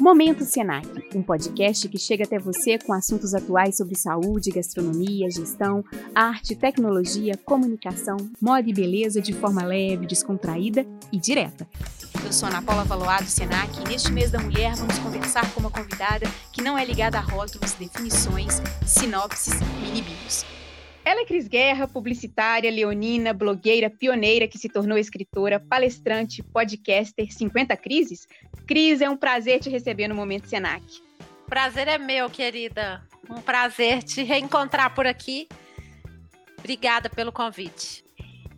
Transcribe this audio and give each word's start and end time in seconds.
Momento 0.00 0.46
Senac, 0.46 0.88
um 1.14 1.22
podcast 1.22 1.86
que 1.86 1.98
chega 1.98 2.24
até 2.24 2.38
você 2.38 2.78
com 2.78 2.94
assuntos 2.94 3.34
atuais 3.34 3.76
sobre 3.76 3.94
saúde, 3.94 4.50
gastronomia, 4.50 5.30
gestão, 5.30 5.84
arte, 6.14 6.56
tecnologia, 6.56 7.36
comunicação, 7.44 8.16
moda 8.40 8.66
e 8.66 8.72
beleza 8.72 9.20
de 9.20 9.34
forma 9.34 9.62
leve, 9.62 10.06
descontraída 10.06 10.86
e 11.12 11.18
direta. 11.18 11.68
Eu 12.24 12.32
sou 12.32 12.48
Ana 12.48 12.62
Paula 12.62 12.84
Valoado 12.84 13.26
Senac 13.26 13.78
e 13.78 13.88
neste 13.90 14.10
mês 14.10 14.30
da 14.30 14.38
mulher 14.38 14.74
vamos 14.74 14.98
conversar 15.00 15.52
com 15.52 15.60
uma 15.60 15.70
convidada 15.70 16.26
que 16.50 16.62
não 16.62 16.78
é 16.78 16.84
ligada 16.84 17.18
a 17.18 17.20
rótulos, 17.20 17.74
definições, 17.74 18.62
sinopses, 18.86 19.60
mini-bios. 19.82 20.59
Ela 21.10 21.22
é 21.22 21.24
Cris 21.24 21.48
Guerra, 21.48 21.88
publicitária, 21.88 22.70
leonina, 22.70 23.34
blogueira, 23.34 23.90
pioneira 23.90 24.46
que 24.46 24.56
se 24.56 24.68
tornou 24.68 24.96
escritora, 24.96 25.58
palestrante, 25.58 26.40
podcaster, 26.40 27.34
50 27.34 27.76
crises? 27.76 28.28
Cris, 28.64 29.00
é 29.00 29.10
um 29.10 29.16
prazer 29.16 29.58
te 29.58 29.68
receber 29.68 30.06
no 30.06 30.14
Momento 30.14 30.46
Senac. 30.46 30.84
Prazer 31.48 31.88
é 31.88 31.98
meu, 31.98 32.30
querida. 32.30 33.02
Um 33.28 33.42
prazer 33.42 34.04
te 34.04 34.22
reencontrar 34.22 34.94
por 34.94 35.04
aqui. 35.04 35.48
Obrigada 36.56 37.10
pelo 37.10 37.32
convite. 37.32 38.04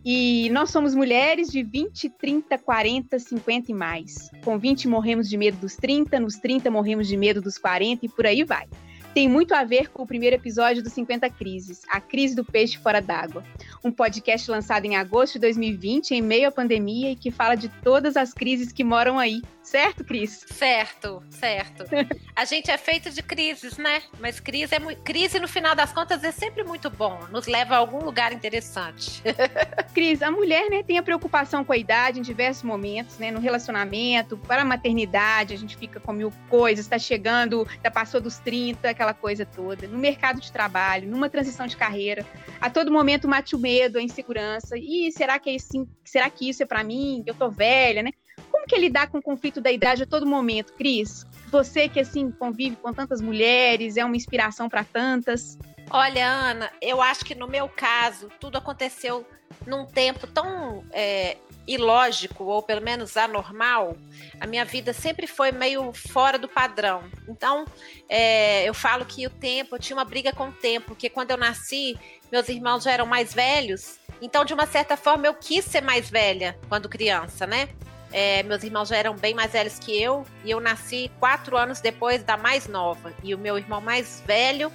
E 0.05 0.47
nós 0.51 0.69
somos 0.69 0.93
mulheres 0.93 1.47
de 1.47 1.63
20, 1.63 2.07
30, 2.07 2.55
40, 2.59 3.17
50 3.17 3.71
e 3.71 3.73
mais. 3.73 4.29
Com 4.43 4.59
20 4.59 4.87
morremos 4.87 5.27
de 5.27 5.37
medo 5.37 5.57
dos 5.57 5.75
30, 5.75 6.19
nos 6.19 6.35
30 6.35 6.69
morremos 6.69 7.07
de 7.07 7.17
medo 7.17 7.41
dos 7.41 7.57
40 7.57 8.05
e 8.05 8.09
por 8.09 8.27
aí 8.27 8.43
vai 8.43 8.67
tem 9.13 9.29
muito 9.29 9.53
a 9.53 9.63
ver 9.63 9.89
com 9.89 10.03
o 10.03 10.07
primeiro 10.07 10.35
episódio 10.35 10.81
dos 10.81 10.91
50 10.93 11.29
Crises, 11.29 11.83
a 11.89 12.01
crise 12.01 12.35
do 12.35 12.43
peixe 12.43 12.77
fora 12.77 12.99
d'água. 12.99 13.43
Um 13.83 13.91
podcast 13.91 14.49
lançado 14.49 14.85
em 14.85 14.95
agosto 14.95 15.33
de 15.33 15.39
2020, 15.39 16.11
em 16.11 16.21
meio 16.21 16.47
à 16.47 16.51
pandemia, 16.51 17.11
e 17.11 17.15
que 17.15 17.29
fala 17.29 17.55
de 17.55 17.67
todas 17.67 18.15
as 18.15 18.33
crises 18.33 18.71
que 18.71 18.83
moram 18.83 19.19
aí. 19.19 19.41
Certo, 19.63 20.03
Cris? 20.03 20.45
Certo, 20.49 21.23
certo. 21.29 21.85
A 22.35 22.43
gente 22.43 22.69
é 22.69 22.77
feito 22.77 23.09
de 23.09 23.23
crises, 23.23 23.77
né? 23.77 24.01
Mas 24.19 24.39
crise, 24.39 24.75
é 24.75 24.95
crise, 24.95 25.39
no 25.39 25.47
final 25.47 25.73
das 25.73 25.93
contas, 25.93 26.23
é 26.23 26.31
sempre 26.31 26.63
muito 26.63 26.89
bom. 26.89 27.17
Nos 27.31 27.47
leva 27.47 27.75
a 27.75 27.77
algum 27.77 28.03
lugar 28.03 28.33
interessante. 28.33 29.23
Cris, 29.93 30.21
a 30.21 30.29
mulher 30.29 30.69
né, 30.69 30.83
tem 30.83 30.97
a 30.97 31.03
preocupação 31.03 31.63
com 31.63 31.71
a 31.71 31.77
idade 31.77 32.19
em 32.19 32.21
diversos 32.21 32.63
momentos, 32.63 33.17
né? 33.17 33.31
No 33.31 33.39
relacionamento, 33.39 34.37
para 34.37 34.63
a 34.63 34.65
maternidade, 34.65 35.53
a 35.53 35.57
gente 35.57 35.77
fica 35.77 35.99
com 35.99 36.11
mil 36.11 36.31
coisas, 36.49 36.85
está 36.85 36.99
chegando, 36.99 37.65
já 37.81 37.89
passou 37.89 38.19
dos 38.19 38.37
30, 38.39 38.89
aquela 38.89 39.13
coisa 39.13 39.45
toda. 39.45 39.87
No 39.87 39.97
mercado 39.97 40.41
de 40.41 40.51
trabalho, 40.51 41.09
numa 41.09 41.29
transição 41.29 41.67
de 41.67 41.77
carreira, 41.77 42.25
a 42.59 42.69
todo 42.69 42.91
momento 42.91 43.29
mate 43.29 43.55
o 43.55 43.59
medo, 43.73 43.97
a 43.97 44.01
insegurança. 44.01 44.75
E 44.77 45.11
será 45.11 45.39
que 45.39 45.49
é 45.49 45.55
assim? 45.55 45.87
Será 46.03 46.29
que 46.29 46.47
isso 46.47 46.61
é 46.61 46.65
para 46.65 46.83
mim? 46.83 47.23
Eu 47.25 47.33
tô 47.33 47.49
velha, 47.49 48.03
né? 48.03 48.11
Como 48.51 48.65
que 48.65 48.75
é 48.75 48.79
lidar 48.79 49.07
com 49.07 49.17
o 49.17 49.21
conflito 49.21 49.59
da 49.59 49.71
idade 49.71 50.03
a 50.03 50.05
todo 50.05 50.25
momento, 50.25 50.73
Cris? 50.73 51.25
Você 51.49 51.89
que 51.89 51.99
assim 51.99 52.31
convive 52.31 52.75
com 52.75 52.93
tantas 52.93 53.21
mulheres, 53.21 53.97
é 53.97 54.05
uma 54.05 54.15
inspiração 54.15 54.69
para 54.69 54.83
tantas. 54.83 55.57
Olha, 55.89 56.27
Ana, 56.27 56.71
eu 56.81 57.01
acho 57.01 57.25
que 57.25 57.35
no 57.35 57.47
meu 57.47 57.67
caso 57.67 58.29
tudo 58.39 58.57
aconteceu 58.57 59.25
num 59.67 59.85
tempo 59.85 60.25
tão 60.27 60.83
é, 60.91 61.37
ilógico, 61.67 62.43
ou 62.43 62.61
pelo 62.61 62.81
menos 62.81 63.15
anormal, 63.15 63.95
a 64.39 64.45
minha 64.45 64.65
vida 64.65 64.91
sempre 64.93 65.27
foi 65.27 65.51
meio 65.51 65.93
fora 65.93 66.37
do 66.37 66.47
padrão. 66.47 67.03
Então, 67.27 67.65
é, 68.09 68.67
eu 68.67 68.73
falo 68.73 69.05
que 69.05 69.25
o 69.25 69.29
tempo, 69.29 69.75
eu 69.75 69.79
tinha 69.79 69.95
uma 69.95 70.05
briga 70.05 70.33
com 70.33 70.49
o 70.49 70.51
tempo, 70.51 70.87
porque 70.87 71.09
quando 71.09 71.31
eu 71.31 71.37
nasci, 71.37 71.97
meus 72.31 72.49
irmãos 72.49 72.83
já 72.83 72.91
eram 72.91 73.05
mais 73.05 73.33
velhos, 73.33 73.99
então, 74.21 74.45
de 74.45 74.53
uma 74.53 74.65
certa 74.65 74.95
forma, 74.95 75.27
eu 75.27 75.33
quis 75.33 75.65
ser 75.65 75.81
mais 75.81 76.09
velha 76.09 76.57
quando 76.69 76.87
criança, 76.87 77.45
né? 77.45 77.69
É, 78.11 78.43
meus 78.43 78.63
irmãos 78.63 78.89
já 78.89 78.95
eram 78.95 79.15
bem 79.15 79.33
mais 79.33 79.51
velhos 79.51 79.79
que 79.79 79.99
eu, 79.99 80.25
e 80.45 80.51
eu 80.51 80.59
nasci 80.59 81.11
quatro 81.19 81.57
anos 81.57 81.81
depois 81.81 82.23
da 82.23 82.37
mais 82.37 82.67
nova. 82.67 83.13
E 83.23 83.33
o 83.33 83.37
meu 83.37 83.57
irmão 83.57 83.81
mais 83.81 84.21
velho, 84.25 84.71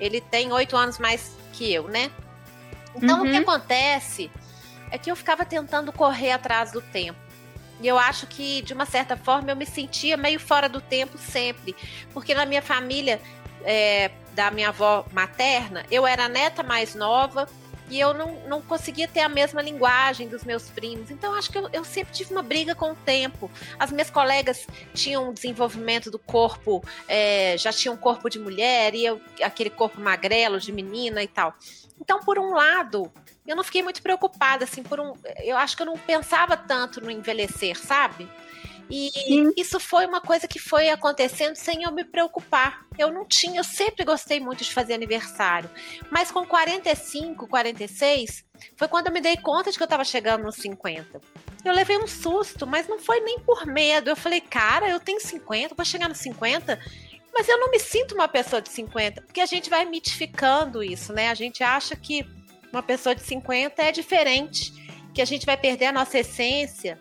ele 0.00 0.20
tem 0.20 0.52
oito 0.52 0.76
anos 0.76 0.98
mais 0.98 1.36
que 1.52 1.72
eu, 1.72 1.88
né? 1.88 2.10
Então, 2.94 3.20
uhum. 3.20 3.26
o 3.26 3.30
que 3.30 3.36
uhum. 3.36 3.42
acontece 3.42 4.30
é 4.90 4.98
que 4.98 5.10
eu 5.10 5.16
ficava 5.16 5.44
tentando 5.44 5.92
correr 5.92 6.32
atrás 6.32 6.72
do 6.72 6.80
tempo. 6.80 7.18
E 7.80 7.86
eu 7.86 7.98
acho 7.98 8.26
que, 8.26 8.62
de 8.62 8.72
uma 8.72 8.86
certa 8.86 9.16
forma, 9.16 9.50
eu 9.50 9.56
me 9.56 9.66
sentia 9.66 10.16
meio 10.16 10.40
fora 10.40 10.68
do 10.68 10.80
tempo 10.80 11.18
sempre. 11.18 11.76
Porque 12.12 12.34
na 12.34 12.46
minha 12.46 12.62
família, 12.62 13.20
é, 13.64 14.10
da 14.32 14.50
minha 14.50 14.68
avó 14.68 15.04
materna, 15.12 15.84
eu 15.90 16.06
era 16.06 16.24
a 16.24 16.28
neta 16.28 16.62
mais 16.62 16.94
nova 16.94 17.46
e 17.88 18.00
eu 18.00 18.12
não, 18.12 18.32
não 18.48 18.60
conseguia 18.60 19.06
ter 19.06 19.20
a 19.20 19.28
mesma 19.28 19.62
linguagem 19.62 20.28
dos 20.28 20.42
meus 20.42 20.68
primos. 20.70 21.10
Então, 21.10 21.34
acho 21.34 21.50
que 21.50 21.58
eu, 21.58 21.68
eu, 21.72 21.84
sempre 21.84 22.12
tive 22.12 22.32
uma 22.32 22.42
briga 22.42 22.74
com 22.74 22.92
o 22.92 22.94
tempo. 22.96 23.50
As 23.78 23.92
minhas 23.92 24.10
colegas 24.10 24.66
tinham 24.92 25.28
um 25.28 25.32
desenvolvimento 25.32 26.10
do 26.10 26.18
corpo, 26.18 26.82
é, 27.06 27.56
já 27.58 27.72
tinham 27.72 27.94
um 27.94 27.98
corpo 27.98 28.28
de 28.28 28.38
mulher, 28.38 28.94
e 28.94 29.04
eu, 29.04 29.20
aquele 29.42 29.70
corpo 29.70 30.00
magrelo 30.00 30.58
de 30.58 30.72
menina 30.72 31.22
e 31.22 31.28
tal. 31.28 31.54
Então, 32.00 32.20
por 32.20 32.38
um 32.38 32.54
lado, 32.54 33.12
eu 33.46 33.56
não 33.56 33.64
fiquei 33.64 33.82
muito 33.82 34.02
preocupada, 34.02 34.64
assim, 34.64 34.82
por 34.82 34.98
um. 35.00 35.12
Eu 35.42 35.56
acho 35.56 35.76
que 35.76 35.82
eu 35.82 35.86
não 35.86 35.96
pensava 35.96 36.56
tanto 36.56 37.00
no 37.00 37.10
envelhecer, 37.10 37.78
sabe? 37.78 38.28
E 38.88 39.10
Sim. 39.10 39.52
isso 39.56 39.80
foi 39.80 40.06
uma 40.06 40.20
coisa 40.20 40.46
que 40.46 40.58
foi 40.58 40.88
acontecendo 40.90 41.56
sem 41.56 41.82
eu 41.82 41.92
me 41.92 42.04
preocupar. 42.04 42.86
Eu 42.96 43.12
não 43.12 43.24
tinha, 43.24 43.58
eu 43.58 43.64
sempre 43.64 44.04
gostei 44.04 44.38
muito 44.38 44.62
de 44.62 44.72
fazer 44.72 44.94
aniversário. 44.94 45.68
Mas 46.10 46.30
com 46.30 46.46
45, 46.46 47.48
46, 47.48 48.44
foi 48.76 48.88
quando 48.88 49.08
eu 49.08 49.12
me 49.12 49.20
dei 49.20 49.36
conta 49.36 49.70
de 49.70 49.76
que 49.76 49.82
eu 49.82 49.86
estava 49.86 50.04
chegando 50.04 50.44
nos 50.44 50.56
50. 50.56 51.20
Eu 51.64 51.72
levei 51.72 51.98
um 51.98 52.06
susto, 52.06 52.66
mas 52.66 52.86
não 52.86 52.98
foi 52.98 53.20
nem 53.20 53.40
por 53.40 53.66
medo. 53.66 54.08
Eu 54.08 54.16
falei, 54.16 54.40
cara, 54.40 54.88
eu 54.88 55.00
tenho 55.00 55.20
50, 55.20 55.74
vou 55.74 55.84
chegar 55.84 56.08
nos 56.08 56.18
50. 56.18 56.78
Mas 57.34 57.48
eu 57.48 57.58
não 57.58 57.70
me 57.70 57.78
sinto 57.78 58.14
uma 58.14 58.28
pessoa 58.28 58.62
de 58.62 58.70
50, 58.70 59.20
porque 59.22 59.40
a 59.40 59.46
gente 59.46 59.68
vai 59.68 59.84
mitificando 59.84 60.82
isso, 60.82 61.12
né? 61.12 61.28
A 61.28 61.34
gente 61.34 61.62
acha 61.62 61.94
que 61.94 62.24
uma 62.76 62.82
pessoa 62.82 63.14
de 63.14 63.22
50 63.22 63.82
é 63.82 63.90
diferente, 63.90 64.72
que 65.14 65.22
a 65.22 65.24
gente 65.24 65.46
vai 65.46 65.56
perder 65.56 65.86
a 65.86 65.92
nossa 65.92 66.18
essência 66.18 67.00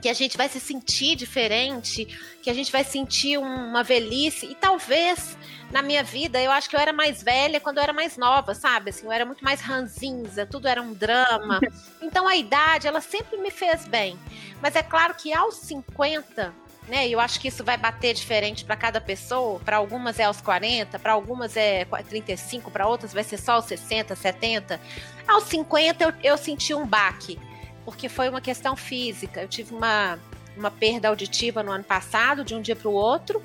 que 0.00 0.08
a 0.08 0.14
gente 0.14 0.36
vai 0.36 0.48
se 0.48 0.58
sentir 0.58 1.14
diferente, 1.14 2.06
que 2.42 2.48
a 2.48 2.54
gente 2.54 2.72
vai 2.72 2.82
sentir 2.82 3.38
uma 3.38 3.82
velhice. 3.82 4.46
E 4.46 4.54
talvez 4.54 5.36
na 5.70 5.82
minha 5.82 6.02
vida 6.02 6.40
eu 6.40 6.50
acho 6.50 6.70
que 6.70 6.74
eu 6.74 6.80
era 6.80 6.92
mais 6.92 7.22
velha 7.22 7.60
quando 7.60 7.76
eu 7.76 7.82
era 7.82 7.92
mais 7.92 8.16
nova, 8.16 8.54
sabe? 8.54 8.90
Assim, 8.90 9.04
eu 9.04 9.12
era 9.12 9.26
muito 9.26 9.44
mais 9.44 9.60
ranzinza, 9.60 10.46
tudo 10.46 10.66
era 10.66 10.80
um 10.80 10.92
drama. 10.92 11.60
Então 12.02 12.26
a 12.26 12.34
idade, 12.34 12.88
ela 12.88 13.00
sempre 13.00 13.36
me 13.36 13.50
fez 13.50 13.86
bem. 13.86 14.18
Mas 14.60 14.74
é 14.74 14.82
claro 14.82 15.14
que 15.14 15.32
aos 15.32 15.56
50, 15.56 16.52
né? 16.90 17.08
Eu 17.08 17.20
acho 17.20 17.40
que 17.40 17.48
isso 17.48 17.62
vai 17.62 17.76
bater 17.76 18.12
diferente 18.12 18.64
para 18.64 18.76
cada 18.76 19.00
pessoa. 19.00 19.60
Para 19.60 19.76
algumas 19.76 20.18
é 20.18 20.24
aos 20.24 20.40
40, 20.40 20.98
para 20.98 21.12
algumas 21.12 21.56
é 21.56 21.84
35, 21.84 22.70
para 22.70 22.86
outras 22.86 23.12
vai 23.12 23.22
ser 23.22 23.38
só 23.38 23.52
aos 23.52 23.66
60, 23.66 24.16
70. 24.16 24.80
Aos 25.26 25.44
50 25.44 26.04
eu, 26.04 26.12
eu 26.22 26.36
senti 26.36 26.74
um 26.74 26.84
baque 26.84 27.38
porque 27.84 28.08
foi 28.08 28.28
uma 28.28 28.40
questão 28.40 28.76
física. 28.76 29.40
Eu 29.40 29.48
tive 29.48 29.74
uma, 29.74 30.18
uma 30.56 30.70
perda 30.70 31.08
auditiva 31.08 31.62
no 31.62 31.70
ano 31.70 31.84
passado, 31.84 32.44
de 32.44 32.54
um 32.54 32.60
dia 32.60 32.76
para 32.76 32.88
o 32.88 32.92
outro, 32.92 33.42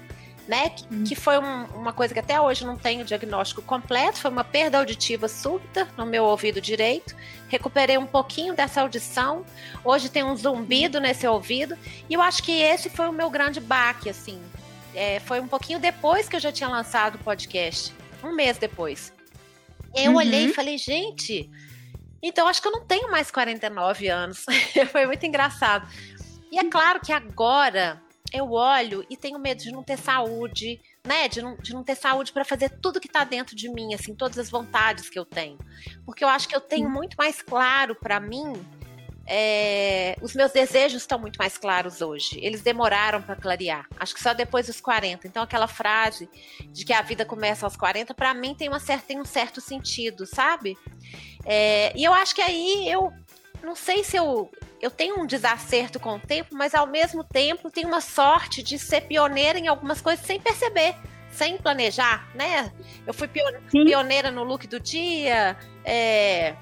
né? 0.47 0.69
Que, 0.69 0.85
hum. 0.91 1.03
que 1.03 1.15
foi 1.15 1.37
um, 1.37 1.65
uma 1.75 1.93
coisa 1.93 2.13
que 2.13 2.19
até 2.19 2.39
hoje 2.39 2.65
não 2.65 2.77
tenho 2.77 3.05
diagnóstico 3.05 3.61
completo. 3.61 4.19
Foi 4.19 4.31
uma 4.31 4.43
perda 4.43 4.77
auditiva 4.77 5.27
súbita 5.27 5.87
no 5.97 6.05
meu 6.05 6.23
ouvido 6.23 6.61
direito. 6.61 7.15
Recuperei 7.47 7.97
um 7.97 8.05
pouquinho 8.05 8.53
dessa 8.53 8.81
audição. 8.81 9.45
Hoje 9.83 10.09
tem 10.09 10.23
um 10.23 10.35
zumbido 10.35 10.99
nesse 10.99 11.27
ouvido. 11.27 11.77
E 12.09 12.13
eu 12.13 12.21
acho 12.21 12.43
que 12.43 12.51
esse 12.51 12.89
foi 12.89 13.07
o 13.07 13.13
meu 13.13 13.29
grande 13.29 13.59
baque, 13.59 14.09
assim. 14.09 14.41
É, 14.93 15.19
foi 15.19 15.39
um 15.39 15.47
pouquinho 15.47 15.79
depois 15.79 16.29
que 16.29 16.35
eu 16.35 16.39
já 16.39 16.51
tinha 16.51 16.69
lançado 16.69 17.15
o 17.15 17.19
podcast. 17.19 17.93
Um 18.23 18.33
mês 18.33 18.57
depois. 18.57 19.13
Eu 19.95 20.11
uhum. 20.11 20.17
olhei 20.17 20.45
e 20.47 20.53
falei, 20.53 20.77
gente, 20.77 21.49
então, 22.27 22.47
acho 22.47 22.59
que 22.59 22.67
eu 22.67 22.71
não 22.71 22.83
tenho 22.83 23.11
mais 23.11 23.29
49 23.29 24.07
anos. 24.07 24.45
Foi 24.91 25.05
muito 25.05 25.23
engraçado. 25.27 25.87
E 26.51 26.57
é 26.57 26.63
claro 26.69 26.99
que 26.99 27.13
agora 27.13 28.01
eu 28.33 28.51
olho 28.51 29.05
e 29.09 29.15
tenho 29.15 29.39
medo 29.39 29.61
de 29.61 29.71
não 29.71 29.83
ter 29.83 29.97
saúde, 29.97 30.79
né? 31.05 31.27
De 31.27 31.41
não, 31.41 31.55
de 31.57 31.73
não 31.73 31.83
ter 31.83 31.95
saúde 31.95 32.31
para 32.31 32.43
fazer 32.43 32.69
tudo 32.81 32.99
que 32.99 33.07
está 33.07 33.23
dentro 33.23 33.55
de 33.55 33.69
mim, 33.69 33.93
assim, 33.93 34.15
todas 34.15 34.37
as 34.37 34.49
vontades 34.49 35.09
que 35.09 35.17
eu 35.17 35.25
tenho. 35.25 35.57
Porque 36.05 36.23
eu 36.23 36.27
acho 36.27 36.47
que 36.47 36.55
eu 36.55 36.61
tenho 36.61 36.89
muito 36.89 37.15
mais 37.17 37.41
claro 37.41 37.95
para 37.95 38.19
mim. 38.19 38.53
É, 39.27 40.15
os 40.21 40.35
meus 40.35 40.51
desejos 40.51 41.01
estão 41.01 41.17
muito 41.17 41.37
mais 41.37 41.57
claros 41.57 41.99
hoje. 42.01 42.39
Eles 42.41 42.61
demoraram 42.61 43.21
para 43.21 43.35
clarear. 43.35 43.87
Acho 43.99 44.13
que 44.13 44.21
só 44.21 44.33
depois 44.33 44.67
dos 44.67 44.79
40. 44.79 45.27
Então, 45.27 45.41
aquela 45.41 45.67
frase 45.67 46.29
de 46.71 46.85
que 46.85 46.93
a 46.93 47.01
vida 47.01 47.25
começa 47.25 47.65
aos 47.65 47.75
40, 47.75 48.13
para 48.13 48.33
mim 48.35 48.53
tem, 48.53 48.67
uma 48.67 48.79
certa, 48.79 49.07
tem 49.07 49.19
um 49.19 49.25
certo 49.25 49.59
sentido, 49.59 50.27
sabe? 50.27 50.77
É, 51.43 51.91
e 51.95 52.03
eu 52.03 52.13
acho 52.13 52.35
que 52.35 52.41
aí 52.41 52.87
eu 52.87 53.11
não 53.65 53.75
sei 53.75 54.03
se 54.03 54.15
eu, 54.15 54.51
eu 54.81 54.91
tenho 54.91 55.19
um 55.19 55.25
desacerto 55.25 55.99
com 55.99 56.15
o 56.15 56.19
tempo, 56.19 56.55
mas 56.55 56.75
ao 56.75 56.87
mesmo 56.87 57.23
tempo 57.23 57.71
tenho 57.71 57.87
uma 57.87 58.01
sorte 58.01 58.61
de 58.61 58.77
ser 58.77 59.01
pioneira 59.01 59.57
em 59.57 59.67
algumas 59.67 59.99
coisas 59.99 60.25
sem 60.25 60.39
perceber, 60.39 60.95
sem 61.31 61.57
planejar, 61.57 62.29
né? 62.35 62.71
Eu 63.05 63.13
fui 63.13 63.27
pioneira 63.27 64.31
no 64.31 64.43
look 64.43 64.67
do 64.67 64.79
dia, 64.79 65.57
é, 65.83 66.55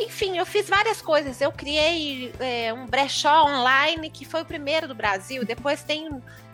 enfim, 0.00 0.38
eu 0.38 0.46
fiz 0.46 0.68
várias 0.68 1.00
coisas. 1.00 1.40
Eu 1.40 1.50
criei 1.50 2.32
é, 2.38 2.72
um 2.72 2.86
brechó 2.86 3.44
online 3.46 4.10
que 4.10 4.24
foi 4.24 4.42
o 4.42 4.44
primeiro 4.44 4.86
do 4.86 4.94
Brasil. 4.94 5.44
Depois 5.44 5.82
tem 5.82 6.08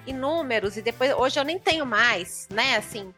inúmeros 0.07 0.77
e 0.77 0.83
depois 0.83 1.13
hoje 1.13 1.39
eu 1.39 1.45
nem 1.45 1.59
tenho 1.59 1.85
mais, 1.85 2.49
né? 2.51 2.77
Assim. 2.77 3.13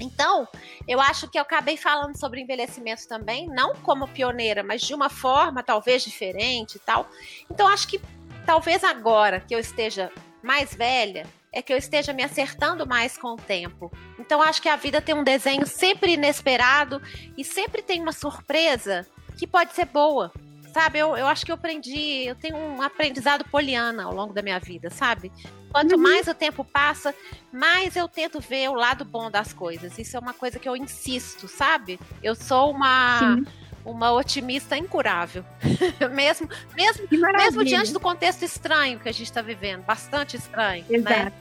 Então, 0.00 0.46
eu 0.86 1.00
acho 1.00 1.28
que 1.28 1.38
eu 1.38 1.42
acabei 1.42 1.76
falando 1.76 2.16
sobre 2.18 2.40
envelhecimento 2.40 3.06
também, 3.08 3.48
não 3.48 3.74
como 3.74 4.08
pioneira, 4.08 4.62
mas 4.62 4.82
de 4.82 4.94
uma 4.94 5.08
forma 5.08 5.62
talvez 5.62 6.02
diferente 6.04 6.76
e 6.76 6.78
tal. 6.78 7.08
Então, 7.50 7.66
acho 7.68 7.88
que 7.88 8.00
talvez 8.46 8.84
agora 8.84 9.40
que 9.40 9.54
eu 9.54 9.58
esteja 9.58 10.10
mais 10.42 10.74
velha, 10.74 11.26
é 11.52 11.62
que 11.62 11.72
eu 11.72 11.76
esteja 11.76 12.12
me 12.12 12.22
acertando 12.22 12.86
mais 12.86 13.16
com 13.16 13.28
o 13.28 13.36
tempo. 13.36 13.90
Então 14.18 14.40
acho 14.42 14.60
que 14.60 14.68
a 14.68 14.76
vida 14.76 15.00
tem 15.00 15.14
um 15.14 15.24
desenho 15.24 15.66
sempre 15.66 16.12
inesperado 16.12 17.00
e 17.36 17.44
sempre 17.44 17.82
tem 17.82 18.00
uma 18.00 18.12
surpresa 18.12 19.06
que 19.36 19.46
pode 19.46 19.74
ser 19.74 19.86
boa. 19.86 20.32
Sabe, 20.78 21.00
eu, 21.00 21.16
eu 21.16 21.26
acho 21.26 21.44
que 21.44 21.50
eu 21.50 21.56
aprendi, 21.56 22.24
eu 22.24 22.36
tenho 22.36 22.56
um 22.56 22.80
aprendizado 22.80 23.44
poliana 23.50 24.04
ao 24.04 24.14
longo 24.14 24.32
da 24.32 24.40
minha 24.40 24.60
vida, 24.60 24.88
sabe? 24.90 25.32
Quanto 25.72 25.96
uhum. 25.96 26.00
mais 26.00 26.28
o 26.28 26.34
tempo 26.34 26.64
passa, 26.64 27.12
mais 27.52 27.96
eu 27.96 28.06
tento 28.06 28.38
ver 28.38 28.68
o 28.68 28.74
lado 28.74 29.04
bom 29.04 29.28
das 29.28 29.52
coisas. 29.52 29.98
Isso 29.98 30.16
é 30.16 30.20
uma 30.20 30.32
coisa 30.32 30.56
que 30.56 30.68
eu 30.68 30.76
insisto, 30.76 31.48
sabe? 31.48 31.98
Eu 32.22 32.36
sou 32.36 32.70
uma. 32.70 33.18
Sim 33.18 33.44
uma 33.84 34.12
otimista 34.12 34.76
incurável. 34.76 35.42
mesmo, 36.14 36.46
mesmo, 36.76 37.08
mesmo 37.10 37.64
diante 37.64 37.90
do 37.90 37.98
contexto 37.98 38.44
estranho 38.44 39.00
que 39.00 39.08
a 39.08 39.12
gente 39.12 39.24
está 39.24 39.40
vivendo, 39.40 39.82
bastante 39.82 40.36
estranho. 40.36 40.84
Né? 40.90 40.96
Exato. 40.98 41.24
Né? 41.24 41.32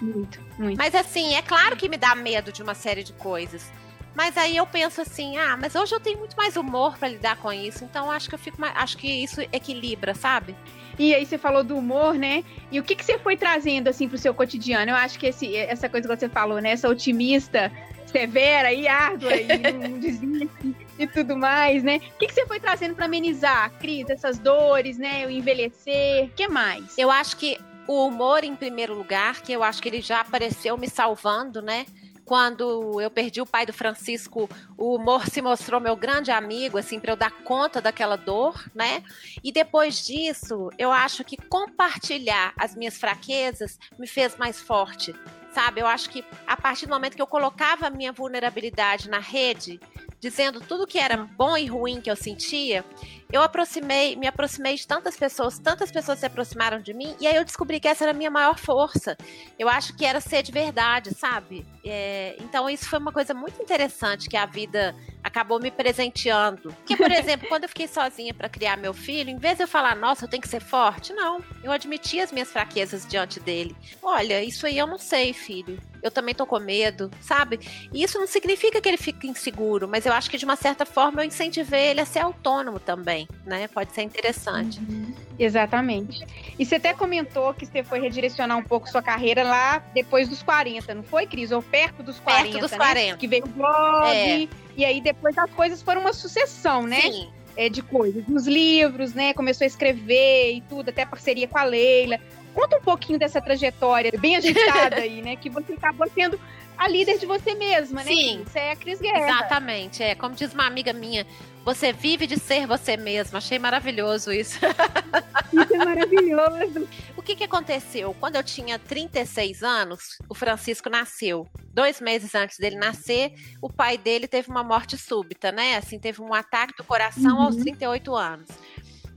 Muito, 0.00 0.40
muito. 0.56 0.78
Mas 0.78 0.94
assim, 0.94 1.34
é 1.34 1.42
claro 1.42 1.76
que 1.76 1.88
me 1.88 1.96
dá 1.96 2.14
medo 2.14 2.52
de 2.52 2.62
uma 2.62 2.74
série 2.74 3.02
de 3.02 3.12
coisas. 3.14 3.68
Mas 4.14 4.36
aí 4.36 4.56
eu 4.56 4.66
penso 4.66 5.00
assim, 5.00 5.36
ah, 5.38 5.56
mas 5.56 5.74
hoje 5.74 5.94
eu 5.94 6.00
tenho 6.00 6.18
muito 6.18 6.36
mais 6.36 6.56
humor 6.56 6.98
para 6.98 7.08
lidar 7.08 7.36
com 7.36 7.52
isso, 7.52 7.84
então 7.84 8.10
acho 8.10 8.28
que 8.28 8.34
eu 8.34 8.38
fico 8.38 8.60
mais, 8.60 8.76
acho 8.76 8.96
que 8.98 9.08
isso 9.08 9.40
equilibra, 9.52 10.14
sabe? 10.14 10.54
E 10.98 11.14
aí 11.14 11.24
você 11.24 11.38
falou 11.38 11.64
do 11.64 11.76
humor, 11.76 12.14
né? 12.14 12.44
E 12.70 12.78
o 12.78 12.82
que, 12.82 12.94
que 12.94 13.04
você 13.04 13.18
foi 13.18 13.36
trazendo 13.36 13.88
assim 13.88 14.08
pro 14.08 14.18
seu 14.18 14.34
cotidiano? 14.34 14.90
Eu 14.90 14.96
acho 14.96 15.18
que 15.18 15.26
esse, 15.26 15.56
essa 15.56 15.88
coisa 15.88 16.06
que 16.06 16.16
você 16.16 16.28
falou, 16.28 16.60
né? 16.60 16.72
Essa 16.72 16.88
otimista 16.88 17.72
severa 18.06 18.72
e 18.72 18.86
árdua 18.86 19.34
e 19.34 19.46
não 19.72 19.98
desiste 19.98 20.76
e 20.98 21.06
tudo 21.06 21.36
mais, 21.36 21.82
né? 21.82 21.96
O 22.14 22.18
que, 22.18 22.26
que 22.26 22.34
você 22.34 22.46
foi 22.46 22.60
trazendo 22.60 22.94
para 22.94 23.06
amenizar, 23.06 23.72
Cris, 23.78 24.08
essas 24.10 24.38
dores, 24.38 24.98
né? 24.98 25.26
O 25.26 25.30
envelhecer, 25.30 26.26
o 26.26 26.30
que 26.30 26.46
mais? 26.46 26.96
Eu 26.98 27.10
acho 27.10 27.36
que 27.38 27.58
o 27.86 28.06
humor 28.06 28.44
em 28.44 28.54
primeiro 28.54 28.94
lugar, 28.94 29.40
que 29.40 29.52
eu 29.52 29.62
acho 29.62 29.82
que 29.82 29.88
ele 29.88 30.00
já 30.00 30.20
apareceu 30.20 30.76
me 30.76 30.88
salvando, 30.88 31.62
né? 31.62 31.86
Quando 32.32 32.98
eu 32.98 33.10
perdi 33.10 33.42
o 33.42 33.46
pai 33.46 33.66
do 33.66 33.74
Francisco, 33.74 34.48
o 34.78 34.94
humor 34.94 35.26
se 35.26 35.42
mostrou 35.42 35.78
meu 35.78 35.94
grande 35.94 36.30
amigo, 36.30 36.78
assim, 36.78 36.98
para 36.98 37.12
eu 37.12 37.16
dar 37.16 37.30
conta 37.30 37.78
daquela 37.78 38.16
dor, 38.16 38.64
né? 38.74 39.04
E 39.44 39.52
depois 39.52 40.02
disso, 40.02 40.70
eu 40.78 40.90
acho 40.90 41.24
que 41.24 41.36
compartilhar 41.36 42.54
as 42.56 42.74
minhas 42.74 42.96
fraquezas 42.96 43.78
me 43.98 44.06
fez 44.06 44.34
mais 44.38 44.58
forte, 44.58 45.14
sabe? 45.52 45.82
Eu 45.82 45.86
acho 45.86 46.08
que 46.08 46.24
a 46.46 46.56
partir 46.56 46.86
do 46.86 46.94
momento 46.94 47.16
que 47.16 47.20
eu 47.20 47.26
colocava 47.26 47.88
a 47.88 47.90
minha 47.90 48.12
vulnerabilidade 48.12 49.10
na 49.10 49.18
rede, 49.18 49.78
dizendo 50.22 50.60
tudo 50.60 50.86
que 50.86 51.00
era 51.00 51.16
bom 51.16 51.56
e 51.56 51.66
ruim 51.66 52.00
que 52.00 52.08
eu 52.08 52.14
sentia, 52.14 52.84
eu 53.32 53.42
aproximei, 53.42 54.14
me 54.14 54.28
aproximei 54.28 54.76
de 54.76 54.86
tantas 54.86 55.16
pessoas, 55.16 55.58
tantas 55.58 55.90
pessoas 55.90 56.20
se 56.20 56.26
aproximaram 56.26 56.80
de 56.80 56.94
mim, 56.94 57.16
e 57.18 57.26
aí 57.26 57.34
eu 57.34 57.44
descobri 57.44 57.80
que 57.80 57.88
essa 57.88 58.04
era 58.04 58.12
a 58.12 58.14
minha 58.14 58.30
maior 58.30 58.56
força. 58.56 59.16
Eu 59.58 59.68
acho 59.68 59.96
que 59.96 60.04
era 60.04 60.20
ser 60.20 60.44
de 60.44 60.52
verdade, 60.52 61.12
sabe? 61.12 61.66
É, 61.84 62.36
então 62.38 62.70
isso 62.70 62.88
foi 62.88 63.00
uma 63.00 63.10
coisa 63.10 63.34
muito 63.34 63.60
interessante 63.60 64.28
que 64.28 64.36
a 64.36 64.46
vida 64.46 64.94
acabou 65.24 65.58
me 65.58 65.72
presenteando. 65.72 66.72
Que, 66.86 66.96
por 66.96 67.10
exemplo, 67.10 67.48
quando 67.48 67.64
eu 67.64 67.68
fiquei 67.68 67.88
sozinha 67.88 68.32
para 68.32 68.48
criar 68.48 68.76
meu 68.76 68.94
filho, 68.94 69.28
em 69.28 69.38
vez 69.38 69.56
de 69.56 69.64
eu 69.64 69.68
falar, 69.68 69.96
nossa, 69.96 70.26
eu 70.26 70.28
tenho 70.28 70.42
que 70.42 70.48
ser 70.48 70.60
forte, 70.60 71.12
não. 71.12 71.42
Eu 71.64 71.72
admiti 71.72 72.20
as 72.20 72.30
minhas 72.30 72.52
fraquezas 72.52 73.04
diante 73.04 73.40
dele. 73.40 73.74
Olha, 74.00 74.40
isso 74.44 74.66
aí 74.68 74.78
eu 74.78 74.86
não 74.86 74.98
sei, 74.98 75.32
filho. 75.32 75.80
Eu 76.02 76.10
também 76.10 76.34
tô 76.34 76.44
com 76.44 76.58
medo, 76.58 77.10
sabe? 77.20 77.60
E 77.92 78.02
isso 78.02 78.18
não 78.18 78.26
significa 78.26 78.80
que 78.80 78.88
ele 78.88 78.96
fique 78.96 79.28
inseguro, 79.28 79.86
mas 79.86 80.04
eu 80.04 80.12
acho 80.12 80.28
que 80.28 80.36
de 80.36 80.44
uma 80.44 80.56
certa 80.56 80.84
forma 80.84 81.22
eu 81.22 81.26
incentivei 81.26 81.90
ele 81.90 82.00
a 82.00 82.04
ser 82.04 82.18
autônomo 82.18 82.80
também, 82.80 83.28
né? 83.46 83.68
Pode 83.68 83.92
ser 83.92 84.02
interessante. 84.02 84.80
Uhum. 84.80 85.14
Exatamente. 85.38 86.24
E 86.58 86.66
você 86.66 86.76
até 86.76 86.92
comentou 86.92 87.54
que 87.54 87.64
você 87.64 87.84
foi 87.84 88.00
redirecionar 88.00 88.58
um 88.58 88.62
pouco 88.62 88.88
sua 88.88 89.02
carreira 89.02 89.44
lá 89.44 89.78
depois 89.94 90.28
dos 90.28 90.42
40, 90.42 90.94
não 90.94 91.02
foi, 91.04 91.26
Cris? 91.26 91.52
Ou 91.52 91.62
perto 91.62 92.02
dos 92.02 92.18
40, 92.18 92.42
perto 92.42 92.60
dos 92.60 92.70
né? 92.72 92.76
40. 92.76 93.16
Que 93.16 93.28
veio 93.28 93.44
o 93.44 93.48
blog, 93.48 94.08
é. 94.08 94.48
e 94.76 94.84
aí 94.84 95.00
depois 95.00 95.38
as 95.38 95.50
coisas 95.52 95.82
foram 95.82 96.00
uma 96.00 96.12
sucessão, 96.12 96.86
né? 96.86 97.00
Sim. 97.00 97.30
É, 97.54 97.68
de 97.68 97.82
coisas, 97.82 98.26
nos 98.26 98.46
livros, 98.46 99.12
né? 99.12 99.34
Começou 99.34 99.66
a 99.66 99.68
escrever 99.68 100.54
e 100.54 100.62
tudo, 100.62 100.88
até 100.88 101.04
parceria 101.04 101.46
com 101.46 101.58
a 101.58 101.64
Leila. 101.64 102.18
Conta 102.54 102.76
um 102.76 102.82
pouquinho 102.82 103.18
dessa 103.18 103.40
trajetória 103.40 104.12
bem 104.18 104.36
agitada 104.36 104.96
aí, 104.96 105.22
né? 105.22 105.36
Que 105.36 105.48
você 105.48 105.72
acabou 105.72 106.08
sendo 106.10 106.38
a 106.76 106.88
líder 106.88 107.18
de 107.18 107.26
você 107.26 107.54
mesma, 107.54 108.02
né? 108.02 108.10
Sim. 108.10 108.42
Você 108.44 108.58
é 108.58 108.72
a 108.72 108.76
Cris 108.76 109.00
Guerra. 109.00 109.24
Exatamente. 109.24 110.02
É, 110.02 110.14
como 110.14 110.34
diz 110.34 110.52
uma 110.52 110.66
amiga 110.66 110.92
minha, 110.92 111.26
você 111.64 111.92
vive 111.92 112.26
de 112.26 112.38
ser 112.38 112.66
você 112.66 112.96
mesma. 112.96 113.38
Achei 113.38 113.58
maravilhoso 113.58 114.32
isso. 114.32 114.58
Isso 115.52 115.74
é 115.74 115.84
maravilhoso. 115.84 116.88
o 117.14 117.22
que, 117.22 117.36
que 117.36 117.44
aconteceu? 117.44 118.16
Quando 118.18 118.36
eu 118.36 118.42
tinha 118.42 118.78
36 118.78 119.62
anos, 119.62 120.16
o 120.28 120.34
Francisco 120.34 120.88
nasceu. 120.88 121.46
Dois 121.72 122.00
meses 122.00 122.34
antes 122.34 122.58
dele 122.58 122.76
nascer, 122.76 123.34
o 123.60 123.70
pai 123.70 123.98
dele 123.98 124.26
teve 124.26 124.50
uma 124.50 124.64
morte 124.64 124.96
súbita, 124.96 125.52
né? 125.52 125.76
Assim, 125.76 125.98
teve 125.98 126.22
um 126.22 126.32
ataque 126.32 126.74
do 126.76 126.84
coração 126.84 127.36
uhum. 127.36 127.42
aos 127.42 127.56
38 127.56 128.16
anos. 128.16 128.48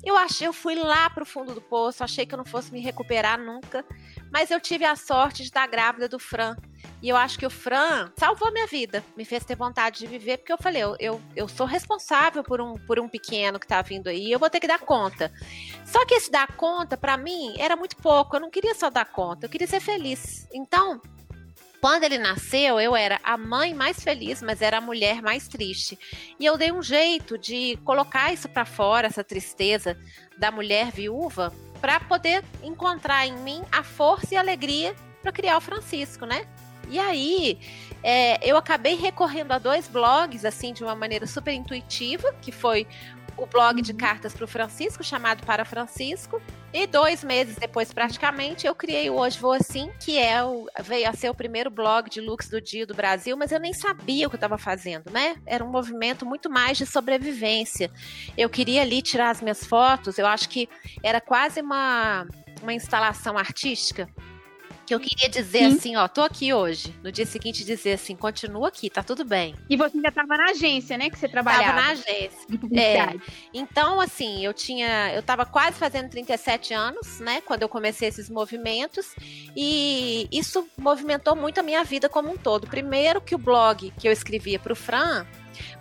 Eu 0.05 0.15
achei, 0.15 0.47
eu 0.47 0.53
fui 0.53 0.75
lá 0.75 1.09
pro 1.09 1.25
fundo 1.25 1.55
do 1.55 1.61
poço, 1.61 2.03
achei 2.03 2.27
que 2.27 2.35
eu 2.35 2.37
não 2.37 2.45
fosse 2.45 2.71
me 2.71 2.79
recuperar 2.79 3.39
nunca, 3.39 3.83
mas 4.31 4.51
eu 4.51 4.61
tive 4.61 4.85
a 4.85 4.95
sorte 4.95 5.37
de 5.37 5.49
estar 5.49 5.65
grávida 5.65 6.07
do 6.07 6.19
Fran. 6.19 6.55
E 7.01 7.09
eu 7.09 7.17
acho 7.17 7.39
que 7.39 7.45
o 7.45 7.49
Fran 7.49 8.11
salvou 8.15 8.51
minha 8.51 8.67
vida, 8.67 9.03
me 9.17 9.25
fez 9.25 9.43
ter 9.43 9.55
vontade 9.55 9.99
de 9.99 10.07
viver, 10.07 10.37
porque 10.37 10.53
eu 10.53 10.57
falei, 10.57 10.83
eu, 10.83 10.95
eu, 10.99 11.21
eu 11.35 11.47
sou 11.47 11.65
responsável 11.65 12.43
por 12.43 12.61
um, 12.61 12.75
por 12.85 12.99
um 12.99 13.09
pequeno 13.09 13.59
que 13.59 13.65
tá 13.65 13.81
vindo 13.81 14.07
aí, 14.07 14.31
eu 14.31 14.37
vou 14.37 14.49
ter 14.49 14.59
que 14.59 14.67
dar 14.67 14.79
conta. 14.79 15.31
Só 15.83 16.05
que 16.05 16.13
esse 16.13 16.29
dar 16.29 16.55
conta, 16.55 16.95
para 16.95 17.17
mim, 17.17 17.55
era 17.57 17.75
muito 17.75 17.95
pouco, 17.97 18.35
eu 18.35 18.39
não 18.39 18.51
queria 18.51 18.75
só 18.75 18.91
dar 18.91 19.05
conta, 19.05 19.47
eu 19.47 19.49
queria 19.49 19.67
ser 19.67 19.79
feliz. 19.79 20.47
Então, 20.53 21.01
quando 21.81 22.03
ele 22.03 22.17
nasceu, 22.17 22.79
eu 22.79 22.95
era 22.95 23.19
a 23.23 23.37
mãe 23.37 23.73
mais 23.73 24.03
feliz, 24.03 24.41
mas 24.41 24.61
era 24.61 24.77
a 24.77 24.81
mulher 24.81 25.21
mais 25.21 25.47
triste. 25.47 25.97
E 26.39 26.45
eu 26.45 26.57
dei 26.57 26.71
um 26.71 26.81
jeito 26.81 27.37
de 27.37 27.77
colocar 27.83 28.33
isso 28.33 28.49
para 28.49 28.65
fora, 28.65 29.07
essa 29.07 29.23
tristeza 29.23 29.97
da 30.37 30.51
mulher 30.51 30.91
viúva, 30.91 31.53
para 31.79 31.99
poder 31.99 32.43
encontrar 32.63 33.27
em 33.27 33.37
mim 33.37 33.61
a 33.71 33.83
força 33.83 34.33
e 34.33 34.37
a 34.37 34.41
alegria 34.41 34.95
para 35.21 35.31
criar 35.31 35.57
o 35.57 35.61
Francisco, 35.61 36.25
né? 36.25 36.47
E 36.89 36.99
aí, 36.99 37.59
é, 38.07 38.37
eu 38.47 38.55
acabei 38.55 38.93
recorrendo 38.93 39.51
a 39.51 39.57
dois 39.57 39.87
blogs, 39.87 40.45
assim, 40.45 40.71
de 40.71 40.83
uma 40.83 40.93
maneira 40.93 41.25
super 41.25 41.51
intuitiva, 41.51 42.31
que 42.39 42.51
foi 42.51 42.85
o 43.35 43.47
blog 43.47 43.81
de 43.81 43.93
uhum. 43.93 43.97
cartas 43.97 44.31
para 44.31 44.45
o 44.45 44.47
Francisco, 44.47 45.03
chamado 45.03 45.43
Para 45.43 45.65
Francisco. 45.65 46.39
E 46.71 46.85
dois 46.85 47.23
meses 47.23 47.55
depois, 47.55 47.91
praticamente, 47.91 48.67
eu 48.67 48.75
criei 48.75 49.09
o 49.09 49.15
Hoje 49.15 49.39
Vou 49.39 49.53
Assim, 49.53 49.89
que 49.99 50.19
é 50.19 50.43
o, 50.43 50.67
veio 50.83 51.09
a 51.09 51.13
ser 51.13 51.31
o 51.31 51.33
primeiro 51.33 51.71
blog 51.71 52.07
de 52.07 52.21
looks 52.21 52.47
do 52.47 52.61
dia 52.61 52.85
do 52.85 52.93
Brasil, 52.93 53.35
mas 53.35 53.51
eu 53.51 53.59
nem 53.59 53.73
sabia 53.73 54.27
o 54.27 54.29
que 54.29 54.35
eu 54.35 54.37
estava 54.37 54.59
fazendo, 54.59 55.09
né? 55.09 55.37
Era 55.43 55.65
um 55.65 55.71
movimento 55.71 56.27
muito 56.27 56.47
mais 56.47 56.77
de 56.77 56.85
sobrevivência. 56.85 57.89
Eu 58.37 58.51
queria 58.51 58.83
ali 58.83 59.01
tirar 59.01 59.31
as 59.31 59.41
minhas 59.41 59.65
fotos, 59.65 60.19
eu 60.19 60.27
acho 60.27 60.47
que 60.47 60.69
era 61.01 61.19
quase 61.19 61.59
uma, 61.59 62.27
uma 62.61 62.73
instalação 62.73 63.35
artística 63.35 64.07
que 64.85 64.93
eu 64.93 64.99
queria 64.99 65.27
dizer 65.27 65.59
Sim. 65.59 65.65
assim, 65.77 65.95
ó, 65.95 66.07
tô 66.07 66.21
aqui 66.21 66.53
hoje. 66.53 66.95
No 67.03 67.11
dia 67.11 67.25
seguinte 67.25 67.65
dizer 67.65 67.93
assim, 67.93 68.15
continua 68.15 68.67
aqui, 68.67 68.89
tá 68.89 69.01
tudo 69.01 69.25
bem. 69.25 69.55
E 69.69 69.75
você 69.75 69.97
ainda 69.97 70.11
tava 70.11 70.37
na 70.37 70.51
agência, 70.51 70.97
né, 70.97 71.09
que 71.09 71.17
você 71.17 71.27
trabalhava? 71.27 71.63
Tava 71.65 71.81
na 71.81 71.87
agência. 71.89 72.45
É. 72.75 73.15
Então, 73.53 74.01
assim, 74.01 74.43
eu 74.43 74.53
tinha, 74.53 75.13
eu 75.13 75.23
tava 75.23 75.45
quase 75.45 75.77
fazendo 75.77 76.09
37 76.09 76.73
anos, 76.73 77.19
né, 77.19 77.41
quando 77.41 77.61
eu 77.61 77.69
comecei 77.69 78.07
esses 78.07 78.29
movimentos, 78.29 79.15
e 79.55 80.27
isso 80.31 80.67
movimentou 80.77 81.35
muito 81.35 81.59
a 81.59 81.63
minha 81.63 81.83
vida 81.83 82.09
como 82.09 82.31
um 82.31 82.37
todo. 82.37 82.67
Primeiro 82.67 83.21
que 83.21 83.33
o 83.33 83.37
blog 83.37 83.91
que 83.97 84.07
eu 84.07 84.11
escrevia 84.11 84.59
pro 84.59 84.75
Fran 84.75 85.25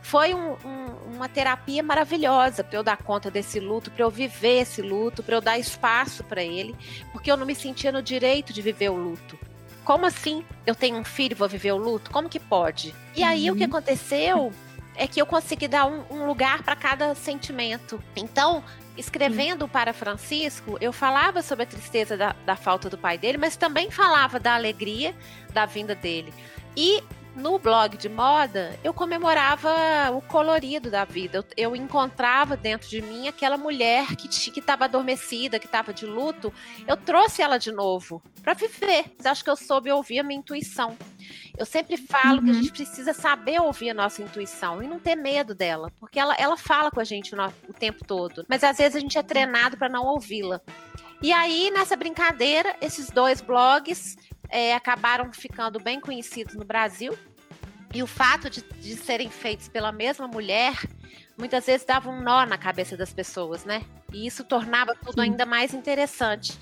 foi 0.02 0.34
um, 0.34 0.52
um, 0.64 1.14
uma 1.14 1.28
terapia 1.28 1.82
maravilhosa 1.82 2.62
para 2.62 2.78
eu 2.78 2.82
dar 2.82 2.96
conta 2.96 3.30
desse 3.30 3.60
luto, 3.60 3.90
para 3.90 4.04
eu 4.04 4.10
viver 4.10 4.62
esse 4.62 4.82
luto, 4.82 5.22
para 5.22 5.36
eu 5.36 5.40
dar 5.40 5.58
espaço 5.58 6.24
para 6.24 6.42
ele, 6.42 6.74
porque 7.12 7.30
eu 7.30 7.36
não 7.36 7.46
me 7.46 7.54
sentia 7.54 7.92
no 7.92 8.02
direito 8.02 8.52
de 8.52 8.62
viver 8.62 8.90
o 8.90 8.96
luto. 8.96 9.38
Como 9.84 10.06
assim? 10.06 10.44
Eu 10.66 10.74
tenho 10.74 10.96
um 10.96 11.04
filho 11.04 11.36
vou 11.36 11.48
viver 11.48 11.72
o 11.72 11.76
luto? 11.76 12.10
Como 12.10 12.28
que 12.28 12.40
pode? 12.40 12.94
E 13.14 13.22
aí 13.22 13.48
uhum. 13.48 13.54
o 13.54 13.58
que 13.58 13.64
uhum. 13.64 13.70
aconteceu 13.70 14.52
é 14.96 15.06
que 15.06 15.20
eu 15.20 15.26
consegui 15.26 15.68
dar 15.68 15.86
um, 15.86 16.04
um 16.10 16.26
lugar 16.26 16.62
para 16.62 16.76
cada 16.76 17.14
sentimento. 17.14 18.02
Então, 18.16 18.62
escrevendo 18.96 19.66
para 19.68 19.92
Francisco, 19.92 20.78
eu 20.80 20.92
falava 20.92 21.42
sobre 21.42 21.64
a 21.64 21.66
tristeza 21.66 22.16
da, 22.16 22.34
da 22.46 22.56
falta 22.56 22.88
do 22.88 22.96
pai 22.96 23.18
dele, 23.18 23.38
mas 23.38 23.56
também 23.56 23.90
falava 23.90 24.38
da 24.38 24.54
alegria 24.54 25.14
da 25.52 25.66
vinda 25.66 25.94
dele. 25.94 26.32
E 26.76 27.02
no 27.34 27.58
blog 27.58 27.96
de 27.96 28.08
moda, 28.08 28.78
eu 28.84 28.94
comemorava 28.94 29.70
o 30.12 30.20
colorido 30.22 30.90
da 30.90 31.04
vida. 31.04 31.38
Eu, 31.38 31.44
eu 31.56 31.76
encontrava 31.76 32.56
dentro 32.56 32.88
de 32.88 33.02
mim 33.02 33.28
aquela 33.28 33.56
mulher 33.56 34.06
que 34.16 34.58
estava 34.58 34.84
adormecida, 34.84 35.58
que 35.58 35.66
estava 35.66 35.92
de 35.92 36.06
luto. 36.06 36.52
Eu 36.86 36.96
trouxe 36.96 37.42
ela 37.42 37.58
de 37.58 37.72
novo 37.72 38.22
para 38.42 38.54
viver. 38.54 39.04
Acho 39.24 39.42
que 39.42 39.50
eu 39.50 39.56
soube 39.56 39.90
ouvir 39.90 40.20
a 40.20 40.22
minha 40.22 40.38
intuição. 40.38 40.96
Eu 41.56 41.66
sempre 41.66 41.96
falo 41.96 42.38
uhum. 42.38 42.44
que 42.44 42.50
a 42.50 42.52
uhum. 42.54 42.62
gente 42.62 42.72
precisa 42.72 43.12
saber 43.12 43.60
ouvir 43.60 43.90
a 43.90 43.94
nossa 43.94 44.22
intuição 44.22 44.82
e 44.82 44.86
não 44.86 44.98
ter 44.98 45.14
medo 45.14 45.54
dela, 45.54 45.90
porque 46.00 46.18
ela, 46.18 46.34
ela 46.34 46.56
fala 46.56 46.90
com 46.90 47.00
a 47.00 47.04
gente 47.04 47.34
o, 47.34 47.38
o 47.68 47.72
tempo 47.72 48.04
todo. 48.04 48.44
Mas 48.48 48.64
às 48.64 48.76
vezes 48.76 48.96
a 48.96 49.00
gente 49.00 49.18
é 49.18 49.22
treinado 49.22 49.76
para 49.76 49.88
não 49.88 50.04
ouvi-la. 50.06 50.60
E 51.22 51.32
aí, 51.32 51.70
nessa 51.70 51.96
brincadeira, 51.96 52.76
esses 52.82 53.08
dois 53.08 53.40
blogs 53.40 54.16
é, 54.48 54.74
acabaram 54.74 55.32
ficando 55.32 55.80
bem 55.80 56.00
conhecidos 56.00 56.54
no 56.54 56.64
Brasil. 56.64 57.16
E 57.92 58.02
o 58.02 58.06
fato 58.06 58.50
de, 58.50 58.62
de 58.80 58.96
serem 58.96 59.30
feitos 59.30 59.68
pela 59.68 59.92
mesma 59.92 60.26
mulher 60.26 60.76
muitas 61.36 61.66
vezes 61.66 61.86
dava 61.86 62.10
um 62.10 62.20
nó 62.20 62.44
na 62.44 62.58
cabeça 62.58 62.96
das 62.96 63.12
pessoas, 63.12 63.64
né? 63.64 63.82
E 64.12 64.26
isso 64.26 64.44
tornava 64.44 64.94
tudo 64.94 65.20
ainda 65.20 65.44
mais 65.44 65.74
interessante. 65.74 66.58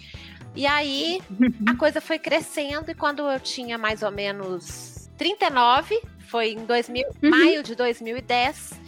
E 0.54 0.66
aí 0.66 1.20
a 1.66 1.74
coisa 1.74 2.00
foi 2.00 2.18
crescendo 2.18 2.90
e 2.90 2.94
quando 2.94 3.22
eu 3.22 3.40
tinha 3.40 3.78
mais 3.78 4.02
ou 4.02 4.10
menos 4.10 5.10
39, 5.16 6.00
foi 6.28 6.52
em 6.52 6.64
2000, 6.64 7.04
uhum. 7.22 7.30
maio 7.30 7.62
de 7.62 7.74
2010, 7.74 8.80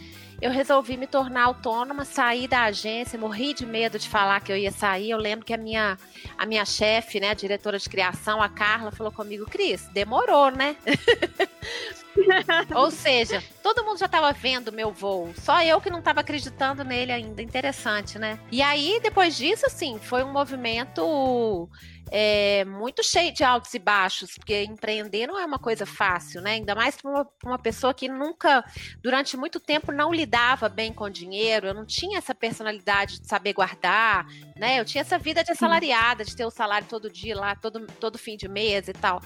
eu 0.45 0.51
resolvi 0.51 0.95
me 0.95 1.07
tornar 1.07 1.45
autônoma, 1.45 2.05
sair 2.05 2.47
da 2.47 2.65
agência, 2.65 3.17
morri 3.17 3.51
de 3.51 3.65
medo 3.65 3.97
de 3.97 4.07
falar 4.07 4.39
que 4.41 4.51
eu 4.51 4.57
ia 4.57 4.71
sair. 4.71 5.09
Eu 5.09 5.17
lembro 5.17 5.43
que 5.43 5.53
a 5.53 5.57
minha, 5.57 5.97
a 6.37 6.45
minha 6.45 6.63
chefe, 6.63 7.19
né, 7.19 7.31
a 7.31 7.33
diretora 7.33 7.79
de 7.79 7.89
criação, 7.89 8.39
a 8.39 8.47
Carla, 8.47 8.91
falou 8.91 9.11
comigo, 9.11 9.45
Cris, 9.45 9.87
demorou, 9.87 10.51
né? 10.51 10.75
Ou 12.75 12.91
seja, 12.91 13.43
todo 13.63 13.83
mundo 13.83 13.97
já 13.97 14.05
estava 14.05 14.31
vendo 14.31 14.71
meu 14.71 14.91
voo, 14.91 15.33
só 15.35 15.63
eu 15.63 15.81
que 15.81 15.89
não 15.89 15.99
estava 15.99 16.21
acreditando 16.21 16.83
nele 16.83 17.11
ainda. 17.11 17.41
Interessante, 17.41 18.19
né? 18.19 18.39
E 18.51 18.61
aí, 18.61 18.99
depois 19.01 19.35
disso, 19.35 19.65
assim, 19.65 19.97
foi 19.97 20.23
um 20.23 20.31
movimento 20.31 21.67
é, 22.11 22.63
muito 22.65 23.03
cheio 23.03 23.33
de 23.33 23.43
altos 23.43 23.73
e 23.73 23.79
baixos, 23.79 24.35
porque 24.35 24.63
empreender 24.63 25.27
não 25.27 25.39
é 25.39 25.45
uma 25.45 25.59
coisa 25.59 25.85
fácil, 25.85 26.41
né? 26.41 26.51
Ainda 26.51 26.75
mais 26.75 26.95
para 26.95 27.11
uma, 27.11 27.27
uma, 27.43 27.59
pessoa 27.59 27.93
que 27.93 28.07
nunca, 28.07 28.63
durante 29.01 29.35
muito 29.35 29.59
tempo, 29.59 29.91
não 29.91 30.13
lidava 30.13 30.69
bem 30.69 30.93
com 30.93 31.09
dinheiro, 31.09 31.67
eu 31.67 31.73
não 31.73 31.85
tinha 31.85 32.17
essa 32.17 32.35
personalidade 32.35 33.19
de 33.19 33.27
saber 33.27 33.53
guardar, 33.53 34.27
né? 34.55 34.79
Eu 34.79 34.85
tinha 34.85 35.01
essa 35.01 35.17
vida 35.17 35.43
de 35.43 35.51
assalariada, 35.51 36.23
de 36.23 36.35
ter 36.35 36.45
o 36.45 36.51
salário 36.51 36.87
todo 36.87 37.11
dia 37.11 37.35
lá, 37.35 37.55
todo, 37.55 37.85
todo 37.99 38.17
fim 38.17 38.37
de 38.37 38.47
mês 38.47 38.87
e 38.87 38.93
tal. 38.93 39.21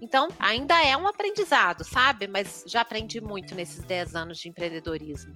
Então, 0.00 0.28
ainda 0.38 0.82
é 0.84 0.96
um 0.96 1.06
aprendizado, 1.06 1.84
sabe? 1.84 2.26
Mas 2.26 2.64
já 2.66 2.80
aprendi 2.80 3.20
muito 3.20 3.54
nesses 3.54 3.84
10 3.84 4.14
anos 4.14 4.38
de 4.38 4.48
empreendedorismo. 4.48 5.34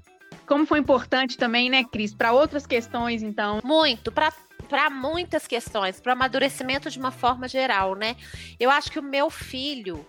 Como 0.49 0.65
foi 0.65 0.79
importante 0.79 1.37
também, 1.37 1.69
né, 1.69 1.85
Cris, 1.85 2.15
para 2.15 2.33
outras 2.33 2.67
questões, 2.67 3.23
então? 3.23 3.61
Muito, 3.63 4.11
para 4.11 4.33
para 4.69 4.91
muitas 4.91 5.47
questões, 5.47 5.99
para 5.99 6.13
amadurecimento 6.13 6.91
de 6.91 6.99
uma 6.99 7.11
forma 7.11 7.49
geral, 7.49 7.95
né? 7.95 8.17
Eu 8.61 8.71
acho 8.71 8.93
que 8.93 8.99
o 8.99 9.03
meu 9.03 9.31
filho, 9.31 10.07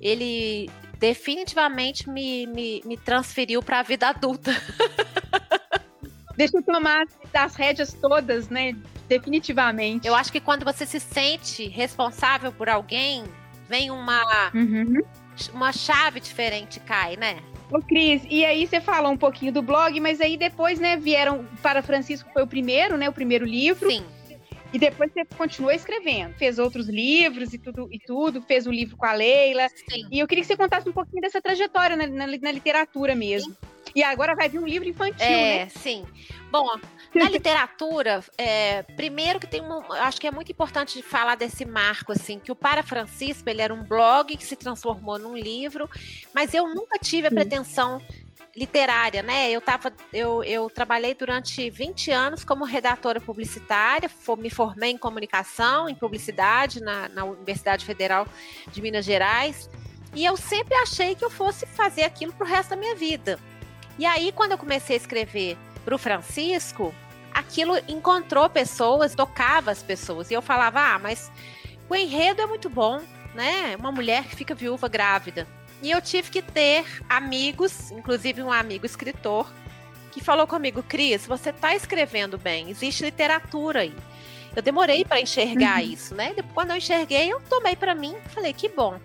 ele 0.00 0.70
definitivamente 0.98 2.08
me, 2.08 2.46
me, 2.46 2.82
me 2.84 2.96
transferiu 2.96 3.60
para 3.62 3.80
a 3.80 3.82
vida 3.82 4.08
adulta. 4.08 4.52
Deixa 6.36 6.58
eu 6.58 6.62
tomar 6.62 7.04
as 7.34 7.56
rédeas 7.56 7.92
todas, 7.94 8.48
né? 8.48 8.76
Definitivamente. 9.08 10.06
Eu 10.06 10.14
acho 10.14 10.30
que 10.30 10.40
quando 10.40 10.64
você 10.64 10.86
se 10.86 11.00
sente 11.00 11.66
responsável 11.66 12.52
por 12.52 12.68
alguém, 12.68 13.24
vem 13.68 13.90
uma, 13.90 14.52
uhum. 14.54 15.00
uma 15.52 15.72
chave 15.72 16.20
diferente, 16.20 16.78
cai, 16.80 17.16
né? 17.16 17.42
Ô, 17.70 17.80
Cris, 17.80 18.22
e 18.30 18.44
aí 18.44 18.66
você 18.66 18.80
falou 18.80 19.12
um 19.12 19.16
pouquinho 19.16 19.52
do 19.52 19.62
blog, 19.62 19.98
mas 20.00 20.20
aí 20.20 20.36
depois, 20.36 20.78
né, 20.78 20.96
vieram 20.96 21.44
para 21.62 21.82
Francisco 21.82 22.30
foi 22.32 22.42
o 22.42 22.46
primeiro, 22.46 22.96
né, 22.96 23.08
o 23.08 23.12
primeiro 23.12 23.44
livro. 23.44 23.90
Sim. 23.90 24.04
E 24.72 24.78
depois 24.78 25.10
você 25.12 25.24
continuou 25.36 25.72
escrevendo, 25.72 26.34
fez 26.34 26.58
outros 26.58 26.88
livros 26.88 27.54
e 27.54 27.58
tudo, 27.58 27.88
e 27.90 27.98
tudo 27.98 28.42
fez 28.42 28.66
um 28.66 28.72
livro 28.72 28.96
com 28.96 29.06
a 29.06 29.12
Leila. 29.12 29.68
Sim. 29.68 30.06
E 30.10 30.18
eu 30.18 30.26
queria 30.26 30.42
que 30.42 30.48
você 30.48 30.56
contasse 30.56 30.88
um 30.88 30.92
pouquinho 30.92 31.22
dessa 31.22 31.40
trajetória 31.40 31.96
na, 31.96 32.06
na, 32.06 32.26
na 32.26 32.52
literatura 32.52 33.14
mesmo. 33.14 33.52
Sim. 33.52 33.75
E 33.94 34.02
agora 34.02 34.34
vai 34.34 34.48
vir 34.48 34.58
um 34.58 34.66
livro 34.66 34.88
infantil, 34.88 35.26
é, 35.26 35.64
né? 35.64 35.68
Sim. 35.68 36.06
Bom, 36.50 36.78
na 37.14 37.28
literatura, 37.30 38.22
é, 38.36 38.82
primeiro 38.82 39.40
que 39.40 39.46
tem 39.46 39.62
um, 39.62 39.92
acho 39.92 40.20
que 40.20 40.26
é 40.26 40.30
muito 40.30 40.50
importante 40.52 41.02
falar 41.02 41.34
desse 41.34 41.64
marco 41.64 42.12
assim, 42.12 42.38
que 42.38 42.52
o 42.52 42.56
Para 42.56 42.82
Francisco 42.82 43.48
ele 43.48 43.62
era 43.62 43.72
um 43.72 43.82
blog 43.82 44.36
que 44.36 44.44
se 44.44 44.56
transformou 44.56 45.18
num 45.18 45.36
livro, 45.36 45.88
mas 46.34 46.54
eu 46.54 46.66
nunca 46.74 46.98
tive 46.98 47.28
a 47.28 47.30
pretensão 47.30 48.00
literária, 48.56 49.22
né? 49.22 49.50
Eu 49.50 49.60
tava, 49.60 49.92
eu, 50.12 50.42
eu 50.42 50.70
trabalhei 50.70 51.14
durante 51.14 51.68
20 51.68 52.10
anos 52.10 52.42
como 52.42 52.64
redatora 52.64 53.20
publicitária, 53.20 54.10
me 54.38 54.48
formei 54.48 54.92
em 54.92 54.98
comunicação, 54.98 55.88
em 55.88 55.94
publicidade 55.94 56.80
na, 56.80 57.08
na 57.10 57.24
Universidade 57.24 57.84
Federal 57.84 58.26
de 58.72 58.80
Minas 58.80 59.04
Gerais, 59.04 59.68
e 60.14 60.24
eu 60.24 60.36
sempre 60.38 60.74
achei 60.76 61.14
que 61.14 61.24
eu 61.24 61.28
fosse 61.28 61.66
fazer 61.66 62.04
aquilo 62.04 62.32
pro 62.32 62.46
resto 62.46 62.70
da 62.70 62.76
minha 62.76 62.94
vida. 62.94 63.38
E 63.98 64.04
aí, 64.04 64.32
quando 64.32 64.52
eu 64.52 64.58
comecei 64.58 64.96
a 64.96 64.98
escrever 64.98 65.56
pro 65.84 65.98
Francisco, 65.98 66.94
aquilo 67.32 67.76
encontrou 67.88 68.48
pessoas, 68.48 69.14
tocava 69.14 69.70
as 69.70 69.82
pessoas. 69.82 70.30
E 70.30 70.34
eu 70.34 70.42
falava, 70.42 70.80
ah, 70.80 70.98
mas 70.98 71.30
o 71.88 71.94
enredo 71.94 72.42
é 72.42 72.46
muito 72.46 72.68
bom, 72.68 73.00
né? 73.34 73.76
Uma 73.78 73.92
mulher 73.92 74.24
que 74.24 74.36
fica 74.36 74.54
viúva 74.54 74.88
grávida. 74.88 75.46
E 75.82 75.90
eu 75.90 76.00
tive 76.00 76.30
que 76.30 76.42
ter 76.42 76.84
amigos, 77.08 77.90
inclusive 77.90 78.42
um 78.42 78.50
amigo 78.50 78.86
escritor, 78.86 79.50
que 80.10 80.22
falou 80.22 80.46
comigo, 80.46 80.82
Cris, 80.82 81.26
você 81.26 81.50
está 81.50 81.74
escrevendo 81.74 82.38
bem, 82.38 82.70
existe 82.70 83.04
literatura 83.04 83.80
aí. 83.80 83.94
Eu 84.54 84.62
demorei 84.62 85.04
para 85.04 85.20
enxergar 85.20 85.82
uhum. 85.82 85.90
isso, 85.90 86.14
né? 86.14 86.32
Depois, 86.34 86.54
quando 86.54 86.70
eu 86.70 86.76
enxerguei, 86.76 87.30
eu 87.30 87.38
tomei 87.42 87.76
para 87.76 87.94
mim, 87.94 88.16
falei 88.28 88.54
que 88.54 88.70
bom. 88.70 88.98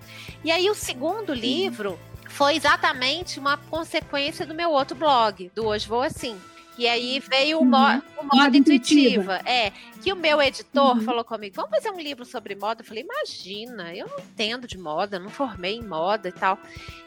E 0.46 0.50
aí 0.50 0.70
o 0.70 0.74
segundo 0.74 1.34
livro 1.34 2.00
foi 2.32 2.56
exatamente 2.56 3.40
uma 3.40 3.58
consequência 3.58 4.46
do 4.46 4.56
meu 4.56 4.72
outro 4.72 4.96
blog, 4.96 5.52
do 5.54 5.68
Hoje 5.68 5.88
Vou 5.88 6.02
Assim. 6.02 6.40
E 6.78 6.88
aí 6.88 7.20
veio 7.20 7.60
o, 7.60 7.64
uhum. 7.64 8.02
o 8.18 8.36
modo 8.36 8.56
intuitiva. 8.58 9.42
É, 9.46 9.72
que 10.02 10.12
o 10.12 10.16
meu 10.16 10.42
editor 10.42 10.98
uhum. 10.98 11.02
falou 11.02 11.24
comigo: 11.24 11.56
vamos 11.56 11.70
fazer 11.70 11.92
um 11.92 12.00
livro 12.00 12.26
sobre 12.26 12.56
moda. 12.56 12.82
Eu 12.82 12.86
falei: 12.86 13.04
imagina, 13.04 13.94
eu 13.94 14.08
não 14.08 14.20
entendo 14.20 14.68
de 14.68 14.78
moda, 14.78 15.20
não 15.20 15.30
formei 15.30 15.76
em 15.76 15.84
moda 15.84 16.30
e 16.30 16.32
tal. 16.32 16.58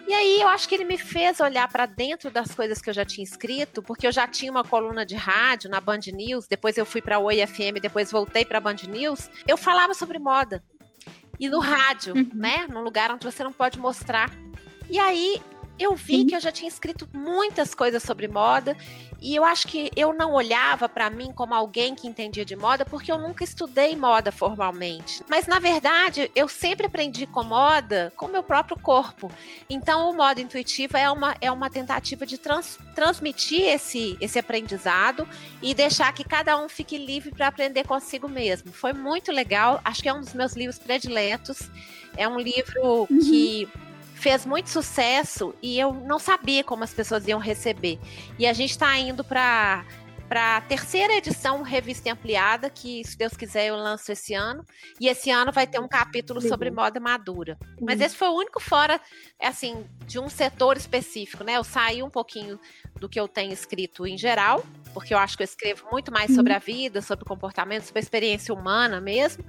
E 0.06 0.12
aí 0.12 0.40
eu 0.40 0.48
acho 0.48 0.68
que 0.68 0.74
ele 0.74 0.84
me 0.84 0.98
fez 0.98 1.40
olhar 1.40 1.66
para 1.66 1.86
dentro 1.86 2.30
das 2.30 2.54
coisas 2.54 2.80
que 2.80 2.90
eu 2.90 2.94
já 2.94 3.04
tinha 3.04 3.24
escrito, 3.24 3.82
porque 3.82 4.06
eu 4.06 4.12
já 4.12 4.28
tinha 4.28 4.52
uma 4.52 4.62
coluna 4.62 5.04
de 5.04 5.16
rádio 5.16 5.70
na 5.70 5.80
Band 5.80 6.00
News, 6.12 6.46
depois 6.46 6.76
eu 6.76 6.84
fui 6.84 7.00
para 7.00 7.18
Oi 7.18 7.44
FM, 7.44 7.80
depois 7.80 8.12
voltei 8.12 8.44
para 8.44 8.60
Band 8.60 8.76
News. 8.86 9.30
Eu 9.48 9.56
falava 9.56 9.94
sobre 9.94 10.18
moda. 10.18 10.62
E 11.40 11.48
no 11.48 11.58
rádio, 11.58 12.14
uhum. 12.14 12.30
né? 12.32 12.66
Num 12.68 12.82
lugar 12.82 13.10
onde 13.10 13.24
você 13.24 13.42
não 13.42 13.52
pode 13.52 13.78
mostrar. 13.78 14.30
E 14.88 14.98
aí 14.98 15.40
eu 15.78 15.94
vi 15.94 16.18
Sim. 16.18 16.26
que 16.26 16.36
eu 16.36 16.40
já 16.40 16.52
tinha 16.52 16.68
escrito 16.68 17.08
muitas 17.12 17.74
coisas 17.74 18.02
sobre 18.02 18.28
moda 18.28 18.76
e 19.20 19.34
eu 19.34 19.44
acho 19.44 19.66
que 19.66 19.90
eu 19.96 20.12
não 20.12 20.32
olhava 20.32 20.88
para 20.88 21.10
mim 21.10 21.32
como 21.32 21.54
alguém 21.54 21.94
que 21.94 22.06
entendia 22.06 22.44
de 22.44 22.54
moda 22.54 22.84
porque 22.84 23.10
eu 23.10 23.18
nunca 23.18 23.42
estudei 23.42 23.96
moda 23.96 24.30
formalmente. 24.30 25.24
Mas 25.28 25.46
na 25.46 25.58
verdade, 25.58 26.30
eu 26.34 26.46
sempre 26.46 26.86
aprendi 26.86 27.26
com 27.26 27.42
moda 27.42 28.12
com 28.16 28.28
meu 28.28 28.42
próprio 28.42 28.78
corpo. 28.78 29.32
Então, 29.68 30.10
o 30.10 30.14
modo 30.14 30.40
intuitivo 30.40 30.96
é 30.96 31.10
uma, 31.10 31.34
é 31.40 31.50
uma 31.50 31.70
tentativa 31.70 32.24
de 32.24 32.38
trans, 32.38 32.78
transmitir 32.94 33.62
esse, 33.62 34.16
esse 34.20 34.38
aprendizado 34.38 35.26
e 35.60 35.74
deixar 35.74 36.12
que 36.12 36.22
cada 36.22 36.56
um 36.62 36.68
fique 36.68 36.98
livre 36.98 37.30
para 37.30 37.48
aprender 37.48 37.84
consigo 37.84 38.28
mesmo. 38.28 38.72
Foi 38.72 38.92
muito 38.92 39.32
legal. 39.32 39.80
Acho 39.84 40.02
que 40.02 40.08
é 40.08 40.12
um 40.12 40.20
dos 40.20 40.34
meus 40.34 40.52
livros 40.52 40.78
prediletos. 40.78 41.70
É 42.16 42.28
um 42.28 42.38
livro 42.38 43.06
uhum. 43.10 43.18
que 43.18 43.68
fez 44.24 44.46
muito 44.46 44.70
sucesso 44.70 45.54
e 45.60 45.78
eu 45.78 45.92
não 45.92 46.18
sabia 46.18 46.64
como 46.64 46.82
as 46.82 46.94
pessoas 46.94 47.28
iam 47.28 47.38
receber. 47.38 48.00
E 48.38 48.46
a 48.46 48.54
gente 48.54 48.70
está 48.70 48.96
indo 48.96 49.22
para 49.22 49.84
para 50.26 50.56
a 50.56 50.60
terceira 50.62 51.12
edição 51.12 51.60
Revista 51.60 52.10
Ampliada, 52.10 52.70
que, 52.70 53.04
se 53.04 53.16
Deus 53.16 53.36
quiser, 53.36 53.66
eu 53.66 53.76
lanço 53.76 54.10
esse 54.10 54.32
ano. 54.32 54.64
E 54.98 55.06
esse 55.06 55.30
ano 55.30 55.52
vai 55.52 55.66
ter 55.66 55.78
um 55.78 55.86
capítulo 55.86 56.40
sobre 56.40 56.70
moda 56.70 56.98
madura. 56.98 57.58
Mas 57.78 58.00
esse 58.00 58.16
foi 58.16 58.28
o 58.28 58.34
único 58.34 58.58
fora, 58.58 58.98
assim, 59.38 59.84
de 60.06 60.18
um 60.18 60.30
setor 60.30 60.78
específico, 60.78 61.44
né? 61.44 61.58
Eu 61.58 61.62
saí 61.62 62.02
um 62.02 62.08
pouquinho 62.08 62.58
do 62.98 63.06
que 63.06 63.20
eu 63.20 63.28
tenho 63.28 63.52
escrito 63.52 64.06
em 64.06 64.16
geral 64.16 64.64
porque 64.94 65.12
eu 65.12 65.18
acho 65.18 65.36
que 65.36 65.42
eu 65.42 65.44
escrevo 65.44 65.84
muito 65.90 66.12
mais 66.12 66.32
sobre 66.32 66.52
uhum. 66.52 66.56
a 66.56 66.60
vida, 66.60 67.02
sobre 67.02 67.24
o 67.24 67.26
comportamento, 67.26 67.82
sobre 67.82 67.98
a 67.98 68.02
experiência 68.02 68.54
humana 68.54 69.00
mesmo. 69.00 69.44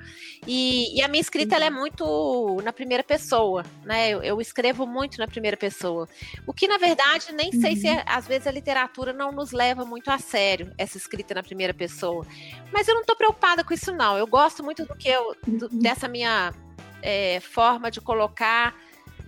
E, 0.46 0.98
e 0.98 1.04
a 1.04 1.08
minha 1.08 1.22
escrita 1.22 1.56
ela 1.56 1.66
é 1.66 1.70
uhum. 1.70 1.80
muito 1.80 2.58
na 2.64 2.74
primeira 2.74 3.04
pessoa, 3.04 3.64
né? 3.84 4.10
Eu, 4.10 4.24
eu, 4.24 4.42
escrevo 4.42 4.88
muito 4.88 5.20
na 5.20 5.28
primeira 5.28 5.56
pessoa. 5.56 6.10
O 6.48 6.54
que, 6.54 6.68
na 6.68 6.78
verdade, 6.78 7.32
nem 7.32 7.52
uhum. 7.54 7.62
sei 7.62 7.76
se 7.76 7.88
é, 7.88 8.04
às 8.08 8.28
vezes 8.28 8.48
a 8.48 8.52
literatura 8.52 9.14
não 9.14 9.32
nos 9.32 9.52
leva 9.52 9.86
muito 9.86 10.10
a 10.10 10.18
sério, 10.18 10.74
essa 10.78 10.98
escrita 10.98 11.36
na 11.36 11.44
primeira 11.44 11.74
pessoa. 11.74 12.26
Mas 12.74 12.88
eu 12.88 12.96
não 12.96 13.02
estou 13.02 13.16
preocupada 13.16 13.64
com 13.64 13.74
isso, 13.74 13.94
não. 13.94 14.18
Eu 14.18 14.26
gosto 14.26 14.64
muito 14.64 14.84
do 14.86 14.96
que 14.96 15.08
eu, 15.08 15.36
do, 15.46 15.70
uhum. 15.72 15.80
dessa 15.80 16.08
minha 16.08 16.52
é, 17.02 17.40
forma 17.40 17.92
de 17.92 18.02
colocar 18.02 18.76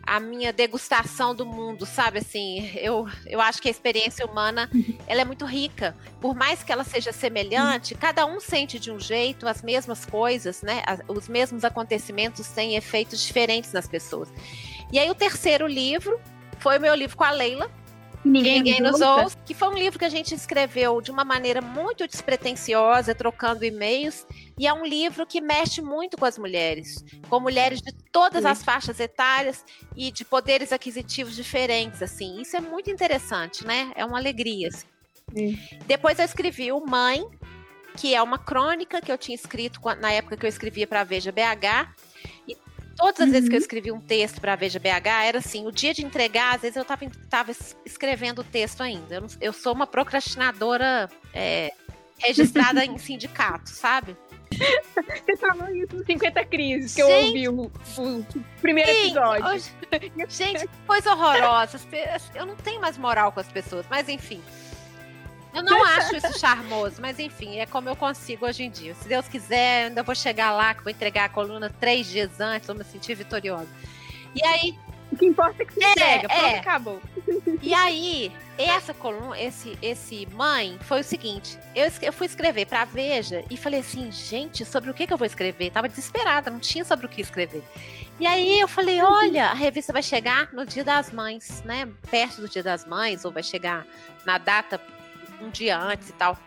a 0.08 0.22
minha 0.22 0.54
degustação 0.54 1.36
do 1.36 1.46
mundo, 1.46 1.86
sabe? 1.86 2.20
Assim, 2.20 2.72
eu, 2.76 3.06
eu 3.26 3.42
acho 3.42 3.62
que 3.62 3.68
a 3.68 3.72
experiência 3.72 4.26
humana 4.26 4.70
ela 5.06 5.22
é 5.22 5.26
muito 5.26 5.46
rica. 5.46 5.94
Por 6.22 6.34
mais 6.34 6.64
que 6.64 6.72
ela 6.72 6.86
seja 6.86 7.12
semelhante, 7.12 7.94
cada 7.94 8.26
um 8.26 8.40
sente 8.40 8.80
de 8.80 8.90
um 8.90 8.98
jeito 8.98 9.46
as 9.48 9.62
mesmas 9.62 10.06
coisas, 10.06 10.62
né? 10.62 10.82
Os 11.10 11.28
mesmos 11.28 11.66
acontecimentos 11.66 12.48
têm 12.48 12.78
efeitos 12.78 13.22
diferentes 13.22 13.74
nas 13.74 13.86
pessoas. 13.86 14.30
E 14.92 14.98
aí 14.98 15.10
o 15.10 15.16
terceiro 15.16 15.68
livro 15.68 16.18
foi 16.60 16.78
o 16.78 16.82
meu 16.82 16.96
livro 16.96 17.18
com 17.18 17.26
a 17.26 17.32
Leila, 17.32 17.70
Ninguém, 18.27 18.62
Ninguém 18.62 18.81
nos 18.81 19.01
ouve, 19.01 19.36
que 19.46 19.53
foi 19.53 19.69
um 19.69 19.74
livro 19.74 19.98
que 19.98 20.05
a 20.05 20.10
gente 20.10 20.36
escreveu 20.36 21.01
de 21.01 21.10
uma 21.12 21.24
maneira 21.24 21.62
muito 21.62 22.07
despretensiosa, 22.07 23.15
trocando 23.15 23.65
e-mails, 23.65 24.25
e 24.57 24.67
é 24.67 24.74
um 24.74 24.86
livro 24.86 25.25
que 25.25 25.41
mexe 25.41 25.81
muito 25.81 26.17
com 26.17 26.25
as 26.25 26.38
mulheres, 26.38 27.03
com 27.29 27.39
mulheres 27.39 27.81
de 27.81 27.93
todas 28.12 28.43
Sim. 28.43 28.50
as 28.50 28.63
faixas 28.63 29.00
etárias 29.00 29.63
e 29.96 30.12
de 30.12 30.25
poderes 30.25 30.72
aquisitivos 30.72 31.36
diferentes, 31.36 32.01
assim. 32.01 32.41
Isso 32.41 32.55
é 32.57 32.62
muito 32.62 32.89
interessante, 32.89 33.65
né? 33.65 33.91
É 33.96 34.05
uma 34.05 34.17
alegria. 34.17 34.67
Assim. 34.67 35.57
Depois 35.86 36.19
eu 36.19 36.25
escrevi 36.25 36.72
o 36.72 36.86
Mãe, 36.86 37.25
que 37.96 38.13
é 38.13 38.22
uma 38.22 38.38
crônica 38.38 39.01
que 39.01 39.12
eu 39.12 39.17
tinha 39.17 39.36
escrito 39.36 39.79
na 40.00 40.12
época 40.12 40.38
que 40.38 40.46
eu 40.46 40.50
escrevia 40.50 40.86
para 40.86 41.01
a 41.01 41.03
Veja 41.03 41.31
BH, 41.31 41.89
e 42.48 42.55
todas 42.98 43.22
as 43.22 43.27
uhum. 43.27 43.32
vezes 43.32 43.48
que 43.48 43.56
eu 43.56 43.58
uhum. 43.58 43.62
escrevi 43.62 43.92
um 43.92 44.01
texto 44.01 44.42
para 44.42 44.54
a 44.54 44.56
Veja 44.56 44.80
BH, 44.80 45.08
era 45.25 45.38
assim, 45.38 45.66
o 45.66 45.72
dia 45.72 45.94
de 45.94 46.04
entregar, 46.04 46.56
às 46.56 46.62
vezes 46.62 46.75
eu 46.75 46.82
estava 46.82 47.51
escrevendo 47.86 48.39
o 48.39 48.44
texto 48.44 48.82
ainda. 48.82 49.16
Eu, 49.16 49.22
não, 49.22 49.30
eu 49.39 49.54
sou 49.54 49.74
uma 49.74 49.88
procrastinadora 49.88 51.10
é, 51.34 51.72
registrada 52.18 52.84
em 52.84 52.98
sindicato, 52.98 53.70
sabe? 53.70 54.18
Você 55.25 55.38
falou 55.38 55.70
isso 55.70 55.96
no 55.96 56.06
50 56.06 56.46
Crises, 56.46 56.96
que 56.96 57.04
gente, 57.04 57.44
eu 57.44 57.54
ouvi 57.56 57.72
o, 57.72 57.72
o 58.00 58.25
primeiro 58.62 58.92
sim, 58.92 59.06
episódio. 59.06 59.46
Hoje, 59.46 59.72
gente, 60.30 60.70
coisa 60.88 61.13
horrorosa. 61.13 61.80
Eu 62.34 62.46
não 62.46 62.56
tenho 62.56 62.82
mais 62.82 62.98
moral 62.98 63.32
com 63.32 63.39
as 63.39 63.48
pessoas, 63.48 63.86
mas 63.89 64.10
enfim. 64.10 64.42
Eu 65.58 65.64
não 65.64 65.84
acho 65.84 66.16
isso 66.16 66.40
charmoso, 66.40 67.02
mas 67.02 67.20
enfim, 67.20 67.58
é 67.58 67.66
como 67.66 67.90
eu 67.90 67.96
consigo 67.96 68.46
hoje 68.46 68.64
em 68.64 68.70
dia. 68.70 68.94
Se 68.96 69.08
Deus 69.08 69.28
quiser, 69.28 69.84
eu 69.84 69.88
ainda 69.88 70.04
vou 70.04 70.14
chegar 70.14 70.52
lá, 70.52 70.74
que 70.74 70.84
vou 70.84 70.92
entregar 70.92 71.26
a 71.26 71.30
coluna 71.30 71.74
três 71.80 72.08
dias 72.08 72.40
antes, 72.40 72.68
vou 72.68 72.76
me 72.76 72.84
sentir 72.84 73.16
vitoriosa. 73.16 73.68
E 74.36 74.46
aí. 74.46 74.78
O 75.10 75.16
que 75.16 75.26
importa 75.26 75.64
é 75.64 75.66
que 75.66 75.74
você 75.74 75.86
é, 75.86 75.92
entrega, 75.92 76.28
pronto, 76.28 76.46
é. 76.46 76.60
acabou. 76.60 77.02
E 77.62 77.74
aí, 77.74 78.30
essa 78.58 78.94
coluna, 78.94 79.40
esse, 79.40 79.78
esse 79.82 80.28
mãe, 80.34 80.78
foi 80.82 81.00
o 81.00 81.04
seguinte: 81.04 81.58
eu, 81.74 81.90
eu 82.02 82.12
fui 82.12 82.28
escrever 82.28 82.66
pra 82.66 82.84
Veja 82.84 83.44
e 83.50 83.56
falei 83.56 83.80
assim, 83.80 84.12
gente, 84.12 84.66
sobre 84.66 84.92
o 84.92 84.94
que, 84.94 85.08
que 85.08 85.14
eu 85.14 85.18
vou 85.18 85.26
escrever? 85.26 85.72
Tava 85.72 85.88
desesperada, 85.88 86.52
não 86.52 86.60
tinha 86.60 86.84
sobre 86.84 87.06
o 87.06 87.10
que 87.10 87.22
escrever. 87.22 87.64
E 88.20 88.28
aí 88.28 88.60
eu 88.60 88.68
falei, 88.68 89.02
olha, 89.02 89.46
a 89.46 89.54
revista 89.54 89.94
vai 89.94 90.04
chegar 90.04 90.52
no 90.52 90.66
Dia 90.66 90.84
das 90.84 91.12
Mães, 91.12 91.64
né? 91.64 91.88
Perto 92.12 92.42
do 92.42 92.50
Dia 92.50 92.64
das 92.64 92.86
Mães, 92.86 93.24
ou 93.24 93.32
vai 93.32 93.44
chegar 93.44 93.86
na 94.26 94.38
data 94.38 94.82
um 95.41 95.50
dia 95.50 95.77
antes 95.77 96.10
e 96.10 96.13
tal. 96.13 96.38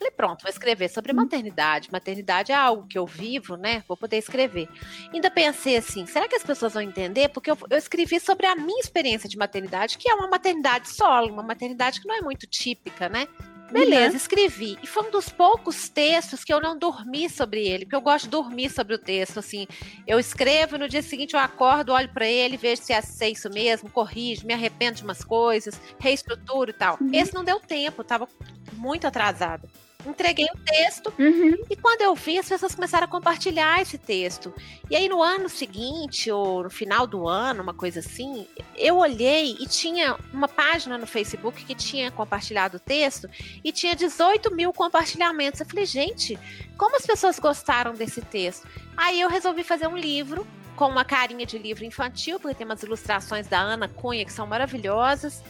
Falei, 0.00 0.10
pronto, 0.12 0.42
vou 0.42 0.50
escrever 0.50 0.88
sobre 0.88 1.12
maternidade. 1.12 1.92
Maternidade 1.92 2.52
é 2.52 2.54
algo 2.54 2.86
que 2.88 2.98
eu 2.98 3.04
vivo, 3.04 3.56
né? 3.56 3.84
Vou 3.86 3.98
poder 3.98 4.16
escrever. 4.16 4.66
Ainda 5.12 5.30
pensei 5.30 5.76
assim, 5.76 6.06
será 6.06 6.26
que 6.26 6.34
as 6.34 6.42
pessoas 6.42 6.72
vão 6.72 6.82
entender? 6.82 7.28
Porque 7.28 7.50
eu, 7.50 7.58
eu 7.68 7.76
escrevi 7.76 8.18
sobre 8.18 8.46
a 8.46 8.56
minha 8.56 8.80
experiência 8.80 9.28
de 9.28 9.36
maternidade, 9.36 9.98
que 9.98 10.10
é 10.10 10.14
uma 10.14 10.26
maternidade 10.26 10.88
solo, 10.88 11.30
uma 11.30 11.42
maternidade 11.42 12.00
que 12.00 12.08
não 12.08 12.14
é 12.14 12.22
muito 12.22 12.46
típica, 12.46 13.10
né? 13.10 13.28
Beleza, 13.70 14.10
uhum. 14.10 14.16
escrevi. 14.16 14.78
E 14.82 14.86
foi 14.86 15.06
um 15.06 15.10
dos 15.10 15.28
poucos 15.28 15.88
textos 15.88 16.44
que 16.44 16.52
eu 16.52 16.60
não 16.60 16.78
dormi 16.78 17.28
sobre 17.28 17.66
ele, 17.66 17.84
porque 17.84 17.96
eu 17.96 18.00
gosto 18.00 18.24
de 18.24 18.30
dormir 18.30 18.70
sobre 18.70 18.94
o 18.94 18.98
texto. 18.98 19.38
Assim, 19.38 19.66
eu 20.06 20.18
escrevo 20.18 20.76
e 20.76 20.78
no 20.78 20.88
dia 20.88 21.02
seguinte 21.02 21.34
eu 21.34 21.40
acordo, 21.40 21.92
olho 21.92 22.08
para 22.08 22.26
ele, 22.26 22.56
vejo 22.56 22.82
se 22.82 22.92
é 22.92 23.30
isso 23.30 23.50
mesmo, 23.50 23.90
corrijo, 23.90 24.46
me 24.46 24.54
arrependo 24.54 24.96
de 24.96 25.04
umas 25.04 25.24
coisas, 25.24 25.80
reestruturo 25.98 26.70
e 26.70 26.74
tal. 26.74 26.98
Uhum. 27.00 27.10
Esse 27.12 27.34
não 27.34 27.44
deu 27.44 27.60
tempo, 27.60 28.02
estava 28.02 28.28
muito 28.72 29.06
atrasado 29.06 29.68
entreguei 30.06 30.46
o 30.46 30.58
texto 30.64 31.12
uhum. 31.18 31.56
e 31.68 31.76
quando 31.76 32.02
eu 32.02 32.14
vi, 32.14 32.38
as 32.38 32.48
pessoas 32.48 32.74
começaram 32.74 33.04
a 33.04 33.08
compartilhar 33.08 33.80
esse 33.80 33.98
texto. 33.98 34.52
E 34.90 34.96
aí 34.96 35.08
no 35.08 35.22
ano 35.22 35.48
seguinte, 35.48 36.30
ou 36.30 36.64
no 36.64 36.70
final 36.70 37.06
do 37.06 37.28
ano, 37.28 37.62
uma 37.62 37.74
coisa 37.74 38.00
assim, 38.00 38.46
eu 38.76 38.98
olhei 38.98 39.56
e 39.60 39.66
tinha 39.66 40.16
uma 40.32 40.48
página 40.48 40.96
no 40.96 41.06
Facebook 41.06 41.64
que 41.64 41.74
tinha 41.74 42.10
compartilhado 42.10 42.76
o 42.76 42.80
texto 42.80 43.28
e 43.62 43.72
tinha 43.72 43.94
18 43.94 44.54
mil 44.54 44.72
compartilhamentos. 44.72 45.60
Eu 45.60 45.66
falei, 45.66 45.86
gente, 45.86 46.38
como 46.76 46.96
as 46.96 47.06
pessoas 47.06 47.38
gostaram 47.38 47.94
desse 47.94 48.20
texto? 48.22 48.66
Aí 48.96 49.20
eu 49.20 49.28
resolvi 49.28 49.62
fazer 49.62 49.86
um 49.86 49.96
livro 49.96 50.46
com 50.76 50.86
uma 50.86 51.04
carinha 51.04 51.44
de 51.44 51.58
livro 51.58 51.84
infantil, 51.84 52.40
porque 52.40 52.54
tem 52.54 52.64
umas 52.64 52.82
ilustrações 52.82 53.46
da 53.46 53.60
Ana 53.60 53.86
Cunha 53.86 54.24
que 54.24 54.32
são 54.32 54.46
maravilhosas. 54.46 55.42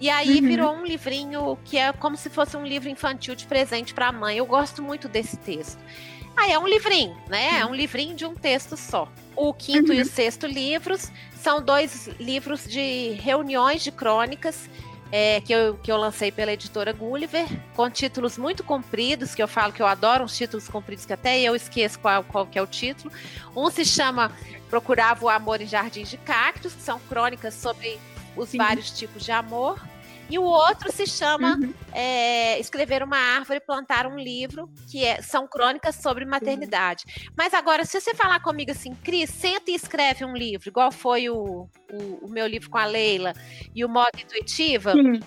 E 0.00 0.10
aí 0.10 0.40
uhum. 0.40 0.46
virou 0.46 0.74
um 0.74 0.84
livrinho 0.84 1.56
que 1.64 1.78
é 1.78 1.92
como 1.92 2.16
se 2.16 2.28
fosse 2.28 2.56
um 2.56 2.64
livro 2.64 2.88
infantil 2.88 3.34
de 3.34 3.46
presente 3.46 3.94
para 3.94 4.08
a 4.08 4.12
mãe. 4.12 4.38
Eu 4.38 4.46
gosto 4.46 4.82
muito 4.82 5.08
desse 5.08 5.36
texto. 5.36 5.78
Aí 6.36 6.52
é 6.52 6.58
um 6.58 6.66
livrinho, 6.66 7.16
né? 7.28 7.60
É 7.60 7.66
um 7.66 7.74
livrinho 7.74 8.14
de 8.14 8.24
um 8.24 8.34
texto 8.34 8.76
só. 8.76 9.08
O 9.36 9.52
quinto 9.52 9.92
uhum. 9.92 9.98
e 9.98 10.02
o 10.02 10.04
uhum. 10.04 10.10
sexto 10.10 10.46
livros 10.46 11.10
são 11.40 11.62
dois 11.62 12.08
livros 12.18 12.64
de 12.64 13.12
reuniões 13.20 13.82
de 13.82 13.92
crônicas 13.92 14.68
é, 15.12 15.40
que, 15.40 15.52
eu, 15.52 15.76
que 15.76 15.92
eu 15.92 15.96
lancei 15.96 16.32
pela 16.32 16.52
editora 16.52 16.92
Gulliver, 16.92 17.46
com 17.74 17.88
títulos 17.88 18.36
muito 18.36 18.64
compridos, 18.64 19.32
que 19.32 19.40
eu 19.40 19.46
falo 19.46 19.72
que 19.72 19.80
eu 19.80 19.86
adoro 19.86 20.24
uns 20.24 20.36
títulos 20.36 20.66
compridos 20.66 21.06
que 21.06 21.12
até 21.12 21.40
eu 21.40 21.54
esqueço 21.54 22.00
qual, 22.00 22.24
qual 22.24 22.46
que 22.46 22.58
é 22.58 22.62
o 22.62 22.66
título. 22.66 23.12
Um 23.54 23.70
se 23.70 23.84
chama 23.84 24.32
Procurava 24.68 25.24
o 25.24 25.28
Amor 25.28 25.60
em 25.60 25.66
Jardins 25.66 26.10
de 26.10 26.16
Cactos, 26.16 26.72
que 26.72 26.82
são 26.82 26.98
crônicas 27.08 27.54
sobre 27.54 28.00
os 28.36 28.50
Sim. 28.50 28.58
vários 28.58 28.90
tipos 28.90 29.24
de 29.24 29.32
amor. 29.32 29.80
E 30.28 30.38
o 30.38 30.42
outro 30.42 30.90
se 30.90 31.06
chama 31.06 31.56
uhum. 31.56 31.74
é, 31.92 32.58
Escrever 32.58 33.02
uma 33.02 33.16
Árvore, 33.16 33.60
Plantar 33.60 34.06
um 34.06 34.18
Livro, 34.18 34.70
que 34.90 35.04
é, 35.04 35.20
são 35.20 35.46
crônicas 35.46 35.96
sobre 35.96 36.24
maternidade. 36.24 37.04
Uhum. 37.06 37.34
Mas 37.36 37.52
agora, 37.52 37.84
se 37.84 38.00
você 38.00 38.14
falar 38.14 38.40
comigo 38.40 38.70
assim, 38.70 38.94
Cris, 38.94 39.28
senta 39.28 39.70
e 39.70 39.74
escreve 39.74 40.24
um 40.24 40.34
livro, 40.34 40.68
igual 40.68 40.90
foi 40.90 41.28
o, 41.28 41.68
o, 41.92 42.26
o 42.26 42.28
meu 42.28 42.46
livro 42.46 42.70
com 42.70 42.78
a 42.78 42.86
Leila 42.86 43.34
e 43.74 43.84
o 43.84 43.88
Modo 43.88 44.18
Intuitiva, 44.18 44.94
uhum. 44.94 45.20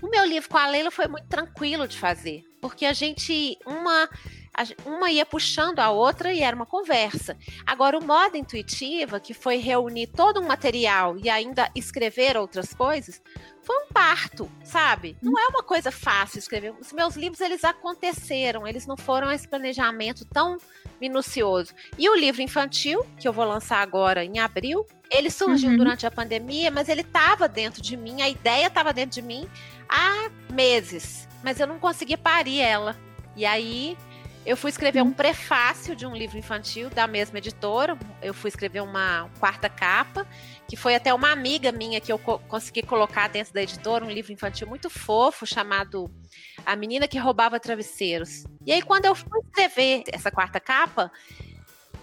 o 0.00 0.08
meu 0.08 0.24
livro 0.24 0.48
com 0.48 0.58
a 0.58 0.68
Leila 0.68 0.92
foi 0.92 1.08
muito 1.08 1.26
tranquilo 1.26 1.88
de 1.88 1.98
fazer. 1.98 2.44
Porque 2.60 2.86
a 2.86 2.92
gente, 2.92 3.58
uma 3.66 4.08
uma 4.84 5.10
ia 5.10 5.26
puxando 5.26 5.80
a 5.80 5.90
outra 5.90 6.32
e 6.32 6.40
era 6.40 6.56
uma 6.56 6.66
conversa. 6.66 7.36
Agora, 7.66 7.98
o 7.98 8.04
modo 8.04 8.36
intuitiva, 8.36 9.20
que 9.20 9.34
foi 9.34 9.56
reunir 9.56 10.06
todo 10.06 10.40
um 10.40 10.46
material 10.46 11.16
e 11.18 11.28
ainda 11.28 11.70
escrever 11.74 12.36
outras 12.36 12.72
coisas, 12.72 13.20
foi 13.62 13.76
um 13.84 13.88
parto, 13.92 14.50
sabe? 14.64 15.16
Não 15.20 15.38
é 15.38 15.48
uma 15.48 15.62
coisa 15.62 15.90
fácil 15.90 16.38
escrever. 16.38 16.72
Os 16.80 16.92
meus 16.92 17.16
livros, 17.16 17.40
eles 17.40 17.64
aconteceram, 17.64 18.66
eles 18.66 18.86
não 18.86 18.96
foram 18.96 19.30
esse 19.30 19.46
planejamento 19.46 20.24
tão 20.24 20.56
minucioso. 21.00 21.74
E 21.98 22.08
o 22.08 22.14
livro 22.14 22.40
infantil, 22.40 23.04
que 23.18 23.26
eu 23.26 23.32
vou 23.32 23.44
lançar 23.44 23.82
agora 23.82 24.24
em 24.24 24.38
abril, 24.38 24.86
ele 25.10 25.30
surgiu 25.30 25.70
uhum. 25.70 25.76
durante 25.76 26.06
a 26.06 26.10
pandemia, 26.10 26.70
mas 26.70 26.88
ele 26.88 27.02
estava 27.02 27.48
dentro 27.48 27.82
de 27.82 27.96
mim, 27.96 28.22
a 28.22 28.28
ideia 28.28 28.68
estava 28.68 28.92
dentro 28.92 29.20
de 29.20 29.22
mim 29.22 29.48
há 29.88 30.30
meses, 30.52 31.28
mas 31.42 31.60
eu 31.60 31.66
não 31.66 31.78
conseguia 31.78 32.18
parir 32.18 32.60
ela. 32.60 32.96
E 33.36 33.44
aí 33.44 33.96
eu 34.46 34.56
fui 34.56 34.70
escrever 34.70 35.02
um 35.02 35.12
prefácio 35.12 35.96
de 35.96 36.06
um 36.06 36.14
livro 36.14 36.38
infantil 36.38 36.88
da 36.88 37.08
mesma 37.08 37.38
editora. 37.38 37.98
Eu 38.22 38.32
fui 38.32 38.48
escrever 38.48 38.80
uma 38.80 39.28
quarta 39.40 39.68
capa, 39.68 40.24
que 40.68 40.76
foi 40.76 40.94
até 40.94 41.12
uma 41.12 41.32
amiga 41.32 41.72
minha 41.72 42.00
que 42.00 42.12
eu 42.12 42.18
co 42.18 42.38
consegui 42.38 42.82
colocar 42.82 43.28
dentro 43.28 43.52
da 43.52 43.60
editora, 43.60 44.04
um 44.04 44.10
livro 44.10 44.32
infantil 44.32 44.68
muito 44.68 44.88
fofo 44.88 45.44
chamado 45.44 46.08
A 46.64 46.76
Menina 46.76 47.08
que 47.08 47.18
Roubava 47.18 47.58
Travesseiros. 47.58 48.44
E 48.64 48.72
aí, 48.72 48.82
quando 48.82 49.06
eu 49.06 49.16
fui 49.16 49.40
escrever 49.40 50.04
essa 50.12 50.30
quarta 50.30 50.60
capa, 50.60 51.10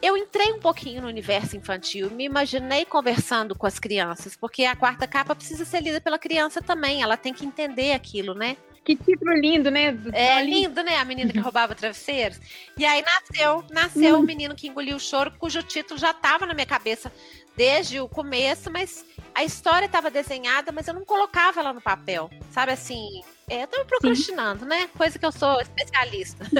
eu 0.01 0.17
entrei 0.17 0.51
um 0.51 0.59
pouquinho 0.59 1.01
no 1.01 1.07
universo 1.07 1.55
infantil, 1.55 2.11
me 2.11 2.25
imaginei 2.25 2.83
conversando 2.83 3.55
com 3.55 3.65
as 3.65 3.79
crianças, 3.79 4.35
porque 4.35 4.65
a 4.65 4.75
quarta 4.75 5.07
capa 5.07 5.33
precisa 5.33 5.63
ser 5.63 5.81
lida 5.81 6.01
pela 6.01 6.19
criança 6.19 6.61
também, 6.61 7.01
ela 7.01 7.15
tem 7.15 7.33
que 7.33 7.45
entender 7.45 7.93
aquilo, 7.93 8.33
né? 8.33 8.57
Que 8.83 8.97
título 8.97 9.33
lindo, 9.33 9.71
né? 9.71 9.97
É 10.11 10.43
lindo, 10.43 10.83
né? 10.83 10.97
A 10.97 11.05
menina 11.05 11.31
que 11.31 11.39
roubava 11.39 11.73
travesseiros. 11.73 12.37
E 12.77 12.85
aí 12.85 13.01
nasceu, 13.01 13.63
nasceu 13.71 14.17
o 14.17 14.19
um 14.19 14.23
menino 14.23 14.53
que 14.55 14.67
engoliu 14.67 14.97
o 14.97 14.99
choro, 14.99 15.31
cujo 15.39 15.63
título 15.63 15.97
já 15.97 16.11
estava 16.11 16.45
na 16.45 16.53
minha 16.53 16.65
cabeça 16.65 17.09
desde 17.55 18.01
o 18.01 18.09
começo, 18.09 18.69
mas 18.69 19.05
a 19.33 19.41
história 19.43 19.85
estava 19.85 20.11
desenhada, 20.11 20.71
mas 20.71 20.87
eu 20.87 20.93
não 20.93 21.05
colocava 21.05 21.61
ela 21.61 21.71
no 21.71 21.79
papel. 21.79 22.29
Sabe 22.51 22.73
assim? 22.73 23.23
É, 23.49 23.63
eu 23.63 23.67
tava 23.67 23.85
procrastinando, 23.85 24.63
Sim. 24.63 24.69
né? 24.69 24.89
Coisa 24.97 25.17
que 25.17 25.25
eu 25.25 25.31
sou 25.31 25.61
especialista. 25.61 26.45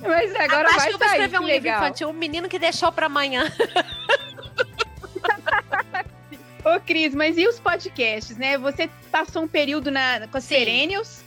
mas 0.00 0.34
agora 0.34 0.68
vai 0.70 0.88
que 0.88 0.94
eu 0.94 0.98
vou 0.98 1.06
escrever 1.06 1.40
um 1.40 1.46
livro 1.46 1.68
infantil, 1.70 2.08
um 2.10 2.12
menino 2.12 2.50
que 2.50 2.58
deixou 2.58 2.92
para 2.92 3.06
amanhã. 3.06 3.44
Ô, 6.64 6.80
Cris, 6.80 7.14
mas 7.14 7.36
e 7.36 7.46
os 7.46 7.60
podcasts, 7.60 8.36
né? 8.36 8.56
Você 8.56 8.88
passou 9.12 9.42
um 9.42 9.48
período 9.48 9.90
na, 9.90 10.26
com 10.28 10.38
a 10.38 10.40
Serenius, 10.40 11.22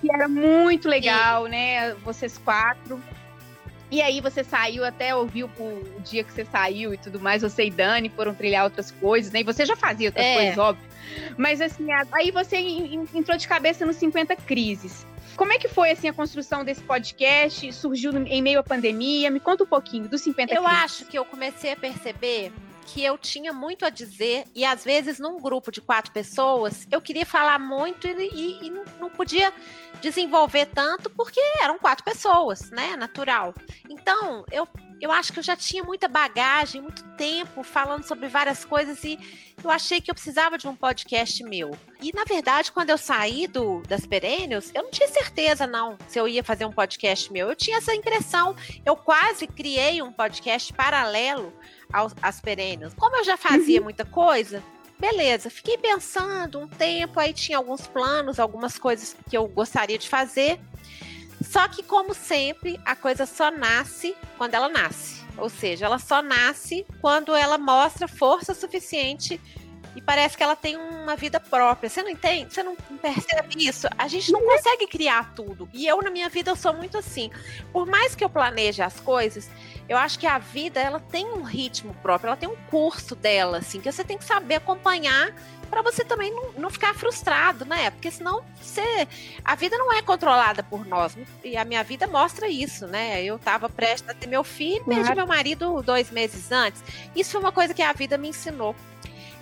que 0.00 0.12
era 0.12 0.28
muito 0.28 0.88
legal, 0.88 1.44
Sim. 1.44 1.50
né? 1.50 1.94
Vocês 2.04 2.36
quatro. 2.36 3.02
E 3.90 4.00
aí 4.00 4.20
você 4.20 4.44
saiu, 4.44 4.84
até 4.84 5.14
ouviu 5.14 5.50
o 5.58 6.00
dia 6.04 6.22
que 6.22 6.32
você 6.32 6.44
saiu 6.44 6.94
e 6.94 6.98
tudo 6.98 7.18
mais, 7.18 7.42
você 7.42 7.64
e 7.64 7.70
Dani 7.70 8.08
foram 8.08 8.32
trilhar 8.32 8.64
outras 8.64 8.90
coisas, 8.92 9.32
né? 9.32 9.40
E 9.40 9.44
você 9.44 9.66
já 9.66 9.74
fazia 9.74 10.10
outras 10.10 10.24
é. 10.24 10.34
coisas, 10.34 10.58
óbvio. 10.58 10.88
Mas 11.36 11.60
assim, 11.60 11.86
aí 12.12 12.30
você 12.30 12.56
entrou 12.56 13.36
de 13.36 13.48
cabeça 13.48 13.84
nos 13.84 13.96
50 13.96 14.36
crises. 14.36 15.04
Como 15.36 15.52
é 15.52 15.58
que 15.58 15.68
foi 15.68 15.90
assim 15.90 16.06
a 16.06 16.12
construção 16.12 16.64
desse 16.64 16.82
podcast? 16.82 17.72
Surgiu 17.72 18.12
em 18.26 18.42
meio 18.42 18.60
à 18.60 18.62
pandemia? 18.62 19.30
Me 19.30 19.40
conta 19.40 19.64
um 19.64 19.66
pouquinho 19.66 20.06
dos 20.06 20.20
50 20.20 20.54
Eu 20.54 20.62
crises. 20.62 20.84
acho 20.84 21.04
que 21.06 21.18
eu 21.18 21.24
comecei 21.24 21.72
a 21.72 21.76
perceber 21.76 22.52
que 22.92 23.04
eu 23.04 23.16
tinha 23.16 23.52
muito 23.52 23.84
a 23.84 23.90
dizer 23.90 24.44
e 24.52 24.64
às 24.64 24.84
vezes 24.84 25.20
num 25.20 25.38
grupo 25.38 25.70
de 25.70 25.80
quatro 25.80 26.10
pessoas 26.10 26.88
eu 26.90 27.00
queria 27.00 27.24
falar 27.24 27.58
muito 27.58 28.08
e, 28.08 28.10
e, 28.12 28.66
e 28.66 28.70
não 28.98 29.08
podia 29.08 29.52
desenvolver 30.00 30.66
tanto 30.66 31.08
porque 31.08 31.40
eram 31.62 31.78
quatro 31.78 32.04
pessoas, 32.04 32.68
né? 32.70 32.96
Natural. 32.96 33.54
Então 33.88 34.44
eu 34.50 34.66
eu 35.00 35.10
acho 35.10 35.32
que 35.32 35.38
eu 35.38 35.42
já 35.42 35.56
tinha 35.56 35.82
muita 35.82 36.06
bagagem, 36.06 36.82
muito 36.82 37.02
tempo 37.16 37.62
falando 37.62 38.04
sobre 38.04 38.28
várias 38.28 38.66
coisas 38.66 39.02
e 39.02 39.18
eu 39.64 39.70
achei 39.70 39.98
que 39.98 40.10
eu 40.10 40.14
precisava 40.14 40.58
de 40.58 40.68
um 40.68 40.76
podcast 40.76 41.42
meu. 41.42 41.70
E 42.02 42.12
na 42.14 42.24
verdade, 42.24 42.70
quando 42.70 42.90
eu 42.90 42.98
saí 42.98 43.46
do 43.46 43.80
das 43.88 44.04
Perennials, 44.04 44.70
eu 44.74 44.82
não 44.82 44.90
tinha 44.90 45.08
certeza 45.08 45.66
não 45.66 45.96
se 46.06 46.18
eu 46.18 46.28
ia 46.28 46.44
fazer 46.44 46.66
um 46.66 46.72
podcast 46.72 47.32
meu. 47.32 47.48
Eu 47.48 47.56
tinha 47.56 47.78
essa 47.78 47.94
impressão. 47.94 48.54
Eu 48.84 48.94
quase 48.94 49.46
criei 49.46 50.02
um 50.02 50.12
podcast 50.12 50.70
paralelo 50.74 51.50
aos, 51.92 52.14
às 52.22 52.40
Perennials. 52.40 52.94
Como 52.94 53.16
eu 53.16 53.24
já 53.24 53.36
fazia 53.36 53.78
uhum. 53.78 53.84
muita 53.84 54.04
coisa, 54.04 54.62
beleza, 54.98 55.48
fiquei 55.50 55.78
pensando 55.78 56.60
um 56.60 56.68
tempo, 56.68 57.18
aí 57.18 57.32
tinha 57.32 57.58
alguns 57.58 57.86
planos, 57.86 58.38
algumas 58.38 58.78
coisas 58.78 59.16
que 59.28 59.36
eu 59.36 59.46
gostaria 59.48 59.98
de 59.98 60.08
fazer. 60.08 60.60
Só 61.42 61.66
que, 61.68 61.82
como 61.82 62.14
sempre, 62.14 62.78
a 62.84 62.94
coisa 62.94 63.24
só 63.24 63.50
nasce 63.50 64.14
quando 64.36 64.54
ela 64.54 64.68
nasce. 64.68 65.20
Ou 65.38 65.48
seja, 65.48 65.86
ela 65.86 65.98
só 65.98 66.20
nasce 66.20 66.86
quando 67.00 67.34
ela 67.34 67.56
mostra 67.56 68.06
força 68.06 68.52
suficiente 68.52 69.40
e 69.94 70.00
parece 70.00 70.36
que 70.36 70.42
ela 70.42 70.56
tem 70.56 70.76
uma 70.76 71.16
vida 71.16 71.40
própria. 71.40 71.88
Você 71.88 72.02
não 72.02 72.10
entende? 72.10 72.54
Você 72.54 72.62
não 72.62 72.76
percebe 72.76 73.66
isso? 73.66 73.88
A 73.98 74.06
gente 74.08 74.30
não 74.32 74.40
consegue 74.44 74.86
criar 74.86 75.32
tudo. 75.34 75.68
E 75.72 75.86
eu, 75.86 76.00
na 76.02 76.10
minha 76.10 76.28
vida, 76.28 76.50
eu 76.50 76.56
sou 76.56 76.72
muito 76.72 76.96
assim. 76.98 77.30
Por 77.72 77.86
mais 77.86 78.14
que 78.14 78.22
eu 78.22 78.30
planeje 78.30 78.82
as 78.82 79.00
coisas, 79.00 79.50
eu 79.88 79.96
acho 79.96 80.18
que 80.18 80.26
a 80.26 80.38
vida, 80.38 80.80
ela 80.80 81.00
tem 81.00 81.26
um 81.26 81.42
ritmo 81.42 81.94
próprio, 82.02 82.28
ela 82.28 82.36
tem 82.36 82.48
um 82.48 82.56
curso 82.70 83.16
dela, 83.16 83.58
assim, 83.58 83.80
que 83.80 83.90
você 83.90 84.04
tem 84.04 84.16
que 84.16 84.24
saber 84.24 84.56
acompanhar 84.56 85.34
para 85.70 85.82
você 85.82 86.04
também 86.04 86.34
não, 86.34 86.52
não 86.52 86.70
ficar 86.70 86.94
frustrado, 86.94 87.64
né? 87.64 87.90
Porque 87.90 88.10
senão 88.10 88.42
você. 88.60 89.06
A 89.44 89.54
vida 89.54 89.78
não 89.78 89.92
é 89.92 90.02
controlada 90.02 90.62
por 90.62 90.84
nós. 90.84 91.16
E 91.44 91.56
a 91.56 91.64
minha 91.64 91.84
vida 91.84 92.06
mostra 92.08 92.48
isso, 92.48 92.86
né? 92.86 93.22
Eu 93.22 93.36
estava 93.36 93.68
prestes 93.68 94.10
a 94.10 94.14
ter 94.14 94.26
meu 94.26 94.42
filho, 94.42 94.84
claro. 94.84 95.00
perdi 95.00 95.14
meu 95.14 95.26
marido 95.26 95.80
dois 95.82 96.10
meses 96.10 96.50
antes. 96.50 96.82
Isso 97.14 97.30
foi 97.30 97.40
uma 97.40 97.52
coisa 97.52 97.72
que 97.72 97.82
a 97.82 97.92
vida 97.92 98.18
me 98.18 98.28
ensinou. 98.28 98.74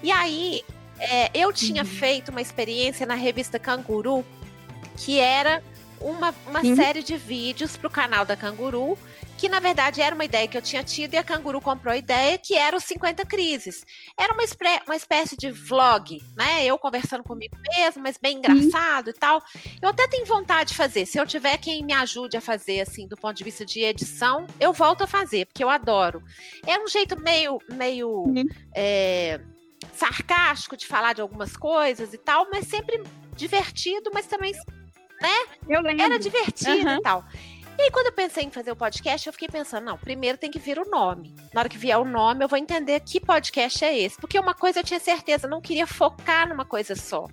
E 0.03 0.11
aí, 0.11 0.63
é, 0.99 1.31
eu 1.35 1.53
tinha 1.53 1.83
uhum. 1.83 1.89
feito 1.89 2.31
uma 2.31 2.41
experiência 2.41 3.07
na 3.07 3.15
revista 3.15 3.59
Canguru, 3.59 4.25
que 4.97 5.19
era 5.19 5.63
uma, 6.01 6.35
uma 6.47 6.63
uhum. 6.63 6.77
série 6.77 7.03
de 7.03 7.17
vídeos 7.17 7.77
para 7.77 7.89
o 7.89 7.91
canal 7.91 8.25
da 8.25 8.37
Canguru 8.37 8.97
que 9.39 9.49
na 9.49 9.61
verdade 9.61 10.03
era 10.03 10.15
uma 10.15 10.25
ideia 10.25 10.49
que 10.49 10.59
eu 10.59 10.63
tinha 10.63 10.83
tido 10.83 11.15
e 11.15 11.17
a 11.17 11.23
Canguru 11.23 11.61
comprou 11.61 11.95
a 11.95 11.97
ideia, 11.97 12.37
que 12.37 12.57
era 12.57 12.77
os 12.77 12.83
50 12.83 13.25
crises. 13.25 13.85
Era 14.19 14.35
uma, 14.35 14.43
uma 14.85 14.97
espécie 14.97 15.37
de 15.37 15.51
vlog, 15.51 16.21
né? 16.37 16.67
Eu 16.67 16.77
conversando 16.77 17.23
comigo 17.23 17.57
mesmo, 17.77 18.03
mas 18.03 18.19
bem 18.21 18.39
engraçado 18.39 19.07
uhum. 19.07 19.13
e 19.13 19.19
tal. 19.19 19.43
Eu 19.81 19.91
até 19.91 20.09
tenho 20.09 20.27
vontade 20.27 20.71
de 20.71 20.77
fazer. 20.77 21.07
Se 21.07 21.19
eu 21.19 21.27
tiver 21.27 21.57
quem 21.59 21.85
me 21.85 21.93
ajude 21.93 22.37
a 22.37 22.41
fazer, 22.41 22.81
assim, 22.81 23.07
do 23.07 23.17
ponto 23.17 23.37
de 23.37 23.45
vista 23.45 23.65
de 23.65 23.81
edição, 23.81 24.45
eu 24.59 24.73
volto 24.73 25.05
a 25.05 25.07
fazer, 25.07 25.47
porque 25.47 25.63
eu 25.63 25.71
adoro. 25.71 26.21
É 26.67 26.77
um 26.83 26.89
jeito 26.89 27.19
meio, 27.21 27.61
meio 27.71 28.09
uhum. 28.09 28.45
é, 28.75 29.41
sarcástico 29.93 30.77
de 30.77 30.87
falar 30.87 31.13
de 31.13 31.21
algumas 31.21 31.57
coisas 31.57 32.13
e 32.13 32.19
tal, 32.19 32.49
mas 32.51 32.67
sempre 32.67 33.03
divertido, 33.35 34.11
mas 34.13 34.27
também, 34.27 34.53
né? 35.21 35.37
Era 36.01 36.19
divertido 36.19 36.89
uhum. 36.89 36.97
e 36.97 37.03
tal. 37.03 37.25
E 37.79 37.83
aí, 37.83 37.91
quando 37.93 38.07
eu 38.07 38.13
pensei 38.13 38.43
em 38.43 38.51
fazer 38.51 38.73
o 38.73 38.77
podcast, 38.77 39.25
eu 39.25 39.33
fiquei 39.33 39.47
pensando, 39.47 39.85
não, 39.85 39.97
primeiro 39.97 40.37
tem 40.37 40.51
que 40.51 40.59
vir 40.59 40.81
o 40.81 40.91
nome. 40.91 41.33
Na 41.55 41.61
hora 41.61 41.69
que 41.69 41.79
vier 41.79 41.97
o 41.97 42.05
nome, 42.05 42.45
eu 42.45 42.49
vou 42.49 42.59
entender 42.59 42.99
que 42.99 43.21
podcast 43.21 43.85
é 43.85 43.97
esse. 43.97 44.17
Porque 44.19 44.37
uma 44.37 44.53
coisa 44.53 44.81
eu 44.81 44.85
tinha 44.85 44.99
certeza, 44.99 45.47
eu 45.47 45.51
não 45.51 45.61
queria 45.61 45.87
focar 45.87 46.49
numa 46.49 46.65
coisa 46.65 46.97
só. 46.97 47.29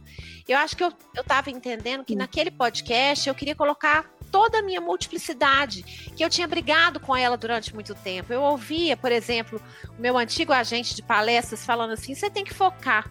Eu 0.48 0.60
acho 0.60 0.78
que 0.78 0.84
eu, 0.84 0.94
eu 1.16 1.24
tava 1.24 1.50
entendendo 1.50 2.06
que 2.06 2.16
naquele 2.16 2.52
podcast 2.52 3.28
eu 3.28 3.34
queria 3.34 3.56
colocar 3.56 4.08
toda 4.32 4.60
a 4.60 4.62
minha 4.62 4.82
multiplicidade, 4.82 5.84
que 6.16 6.24
eu 6.24 6.30
tinha 6.30 6.48
brigado 6.48 7.00
com 7.00 7.16
ela 7.16 7.38
durante 7.38 7.74
muito 7.74 7.94
tempo. 7.96 8.34
Eu 8.34 8.42
ouvia, 8.42 8.98
por 8.98 9.12
exemplo, 9.12 9.62
o 9.98 10.02
meu 10.02 10.18
antigo 10.18 10.52
agente 10.52 10.96
de 10.96 11.02
palestras 11.02 11.66
falando 11.66 11.92
assim: 11.92 12.14
você 12.16 12.30
tem 12.30 12.44
que 12.44 12.54
focar. 12.54 13.10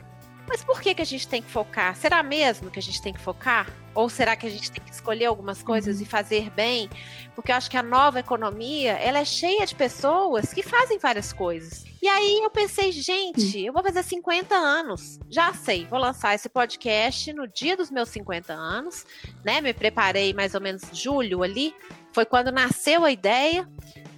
Mas 0.48 0.62
por 0.62 0.80
que, 0.80 0.94
que 0.94 1.02
a 1.02 1.06
gente 1.06 1.26
tem 1.26 1.42
que 1.42 1.50
focar? 1.50 1.96
Será 1.96 2.22
mesmo 2.22 2.70
que 2.70 2.78
a 2.78 2.82
gente 2.82 3.00
tem 3.00 3.12
que 3.12 3.20
focar? 3.20 3.66
Ou 3.94 4.08
será 4.08 4.34
que 4.36 4.46
a 4.46 4.50
gente 4.50 4.70
tem 4.70 4.84
que 4.84 4.92
escolher 4.92 5.26
algumas 5.26 5.62
coisas 5.62 5.96
uhum. 5.96 6.02
e 6.02 6.06
fazer 6.06 6.50
bem? 6.50 6.90
Porque 7.34 7.52
eu 7.52 7.56
acho 7.56 7.70
que 7.70 7.76
a 7.76 7.82
nova 7.82 8.20
economia, 8.20 8.92
ela 8.92 9.20
é 9.20 9.24
cheia 9.24 9.64
de 9.64 9.74
pessoas 9.74 10.52
que 10.52 10.62
fazem 10.62 10.98
várias 10.98 11.32
coisas. 11.32 11.84
E 12.02 12.08
aí 12.08 12.40
eu 12.42 12.50
pensei, 12.50 12.92
gente, 12.92 13.64
eu 13.64 13.72
vou 13.72 13.82
fazer 13.82 14.02
50 14.02 14.54
anos. 14.54 15.18
Já 15.30 15.54
sei, 15.54 15.86
vou 15.86 15.98
lançar 15.98 16.34
esse 16.34 16.48
podcast 16.48 17.32
no 17.32 17.46
dia 17.46 17.76
dos 17.76 17.90
meus 17.90 18.08
50 18.10 18.52
anos, 18.52 19.06
né? 19.44 19.60
Me 19.60 19.72
preparei 19.72 20.34
mais 20.34 20.54
ou 20.54 20.60
menos 20.60 20.82
julho 20.92 21.42
ali. 21.42 21.74
Foi 22.12 22.26
quando 22.26 22.52
nasceu 22.52 23.04
a 23.04 23.10
ideia. 23.10 23.68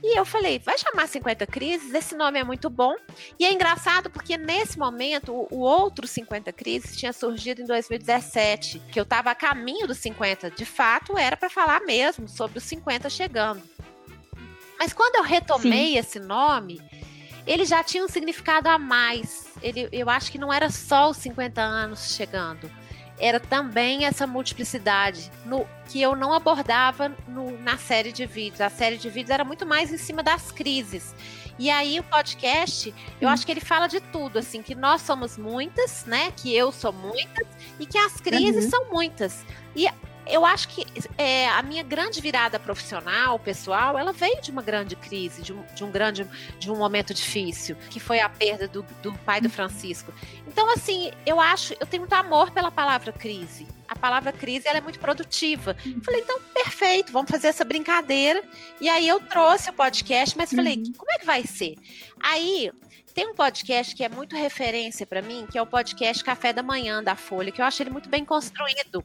E 0.03 0.19
eu 0.19 0.25
falei, 0.25 0.59
vai 0.59 0.77
chamar 0.79 1.07
50 1.07 1.47
Crises, 1.47 1.93
esse 1.93 2.15
nome 2.15 2.39
é 2.39 2.45
muito 2.45 2.69
bom. 2.69 2.95
E 3.39 3.45
é 3.45 3.53
engraçado 3.53 4.11
porque 4.11 4.37
nesse 4.37 4.79
momento 4.79 5.33
o, 5.33 5.49
o 5.51 5.59
outro 5.61 6.07
50 6.07 6.53
Crises 6.53 6.97
tinha 6.97 7.13
surgido 7.13 7.63
em 7.63 7.67
2017, 7.67 8.81
que 8.91 8.99
eu 8.99 9.05
estava 9.05 9.31
a 9.31 9.35
caminho 9.35 9.87
dos 9.87 9.99
50. 9.99 10.51
De 10.51 10.65
fato, 10.65 11.17
era 11.17 11.37
para 11.37 11.51
falar 11.51 11.81
mesmo 11.81 12.29
sobre 12.29 12.59
os 12.59 12.65
50 12.65 13.09
chegando. 13.09 13.63
Mas 14.79 14.93
quando 14.93 15.17
eu 15.17 15.23
retomei 15.23 15.93
Sim. 15.93 15.99
esse 15.99 16.21
nome, 16.21 16.81
ele 17.47 17.65
já 17.65 17.83
tinha 17.83 18.05
um 18.05 18.09
significado 18.09 18.69
a 18.69 18.79
mais. 18.79 19.47
Ele, 19.63 19.89
eu 19.91 20.11
acho 20.11 20.31
que 20.31 20.39
não 20.39 20.53
era 20.53 20.71
só 20.71 21.11
os 21.11 21.17
50 21.17 21.61
anos 21.61 22.15
chegando 22.15 22.71
era 23.19 23.41
também 23.41 24.05
essa 24.05 24.27
multiplicidade 24.27 25.31
no 25.45 25.67
que 25.89 26.01
eu 26.01 26.15
não 26.15 26.33
abordava 26.33 27.15
no, 27.29 27.59
na 27.59 27.79
série 27.79 28.13
de 28.13 28.27
vídeos. 28.27 28.61
A 28.61 28.69
série 28.69 28.97
de 28.97 29.09
vídeos 29.09 29.31
era 29.31 29.45
muito 29.45 29.65
mais 29.65 29.93
em 29.93 29.97
cima 29.97 30.23
das 30.23 30.51
crises. 30.51 31.15
E 31.59 31.71
aí 31.71 31.99
o 31.99 32.03
podcast, 32.05 32.95
eu 33.21 33.29
hum. 33.29 33.33
acho 33.33 33.47
que 33.47 33.53
ele 33.53 33.61
fala 33.61 33.87
de 33.87 34.01
tudo, 34.01 34.39
assim, 34.39 34.63
que 34.63 34.75
nós 34.75 35.03
somos 35.03 35.39
muitas, 35.39 36.05
né? 36.05 36.33
Que 36.37 36.55
eu 36.55 36.71
sou 36.71 36.93
muitas 36.93 37.47
e 37.81 37.87
que 37.87 37.97
as 37.97 38.21
crises 38.21 38.65
uhum. 38.65 38.71
são 38.71 38.91
muitas. 38.91 39.45
E 39.75 39.89
eu 40.27 40.45
acho 40.45 40.69
que 40.69 40.85
é, 41.17 41.49
a 41.49 41.63
minha 41.63 41.83
grande 41.83 42.21
virada 42.21 42.59
profissional, 42.59 43.39
pessoal, 43.39 43.99
ela 43.99 44.13
veio 44.13 44.41
de 44.41 44.51
uma 44.51 44.63
grande 44.63 44.97
crise, 44.97 45.43
de 45.43 45.53
um, 45.53 45.63
de 45.75 45.85
um 45.85 45.91
grande, 45.91 46.27
de 46.59 46.71
um 46.71 46.77
momento 46.77 47.15
difícil, 47.15 47.77
que 47.91 48.01
foi 48.01 48.21
a 48.21 48.29
perda 48.29 48.67
do, 48.67 48.85
do 49.03 49.13
pai 49.19 49.41
do 49.41 49.49
Francisco. 49.49 50.13
Então, 50.47 50.71
assim, 50.71 51.13
eu 51.25 51.41
acho, 51.41 51.75
eu 51.79 51.87
tenho 51.87 52.03
muito 52.03 52.13
amor 52.15 52.51
pela 52.51 52.71
palavra 52.71 53.13
crise. 53.13 53.67
A 53.89 53.95
palavra 53.95 54.33
crise 54.33 54.67
ela 54.67 54.79
é 54.79 54.81
muito 54.81 54.99
produtiva. 54.99 55.77
Uhum. 55.87 56.01
Falei, 56.03 56.21
então, 56.21 56.41
perfeito, 56.53 57.13
vamos 57.13 57.31
fazer 57.31 57.49
essa 57.49 57.65
brincadeira. 57.65 58.43
E 58.81 58.89
aí 58.89 59.07
eu 59.07 59.21
trouxe 59.21 59.71
o 59.71 59.73
podcast, 59.73 60.37
mas 60.37 60.51
falei, 60.51 60.77
uhum. 60.77 60.93
como 60.97 61.13
é 61.13 61.19
que 61.19 61.27
vai 61.27 61.45
ser? 61.45 61.77
Aí 62.21 62.73
tem 63.17 63.27
um 63.27 63.35
podcast 63.35 63.97
que 63.97 64.05
é 64.05 64.11
muito 64.11 64.37
referência 64.37 65.07
para 65.07 65.23
mim, 65.23 65.47
que 65.51 65.57
é 65.57 65.63
o 65.63 65.67
podcast 65.67 66.23
Café 66.23 66.53
da 66.53 66.63
Manhã 66.63 67.03
da 67.03 67.17
Folha, 67.17 67.51
que 67.51 67.63
eu 67.63 67.65
acho 67.65 67.83
ele 67.83 67.89
muito 67.89 68.11
bem 68.11 68.27
construído. 68.27 69.03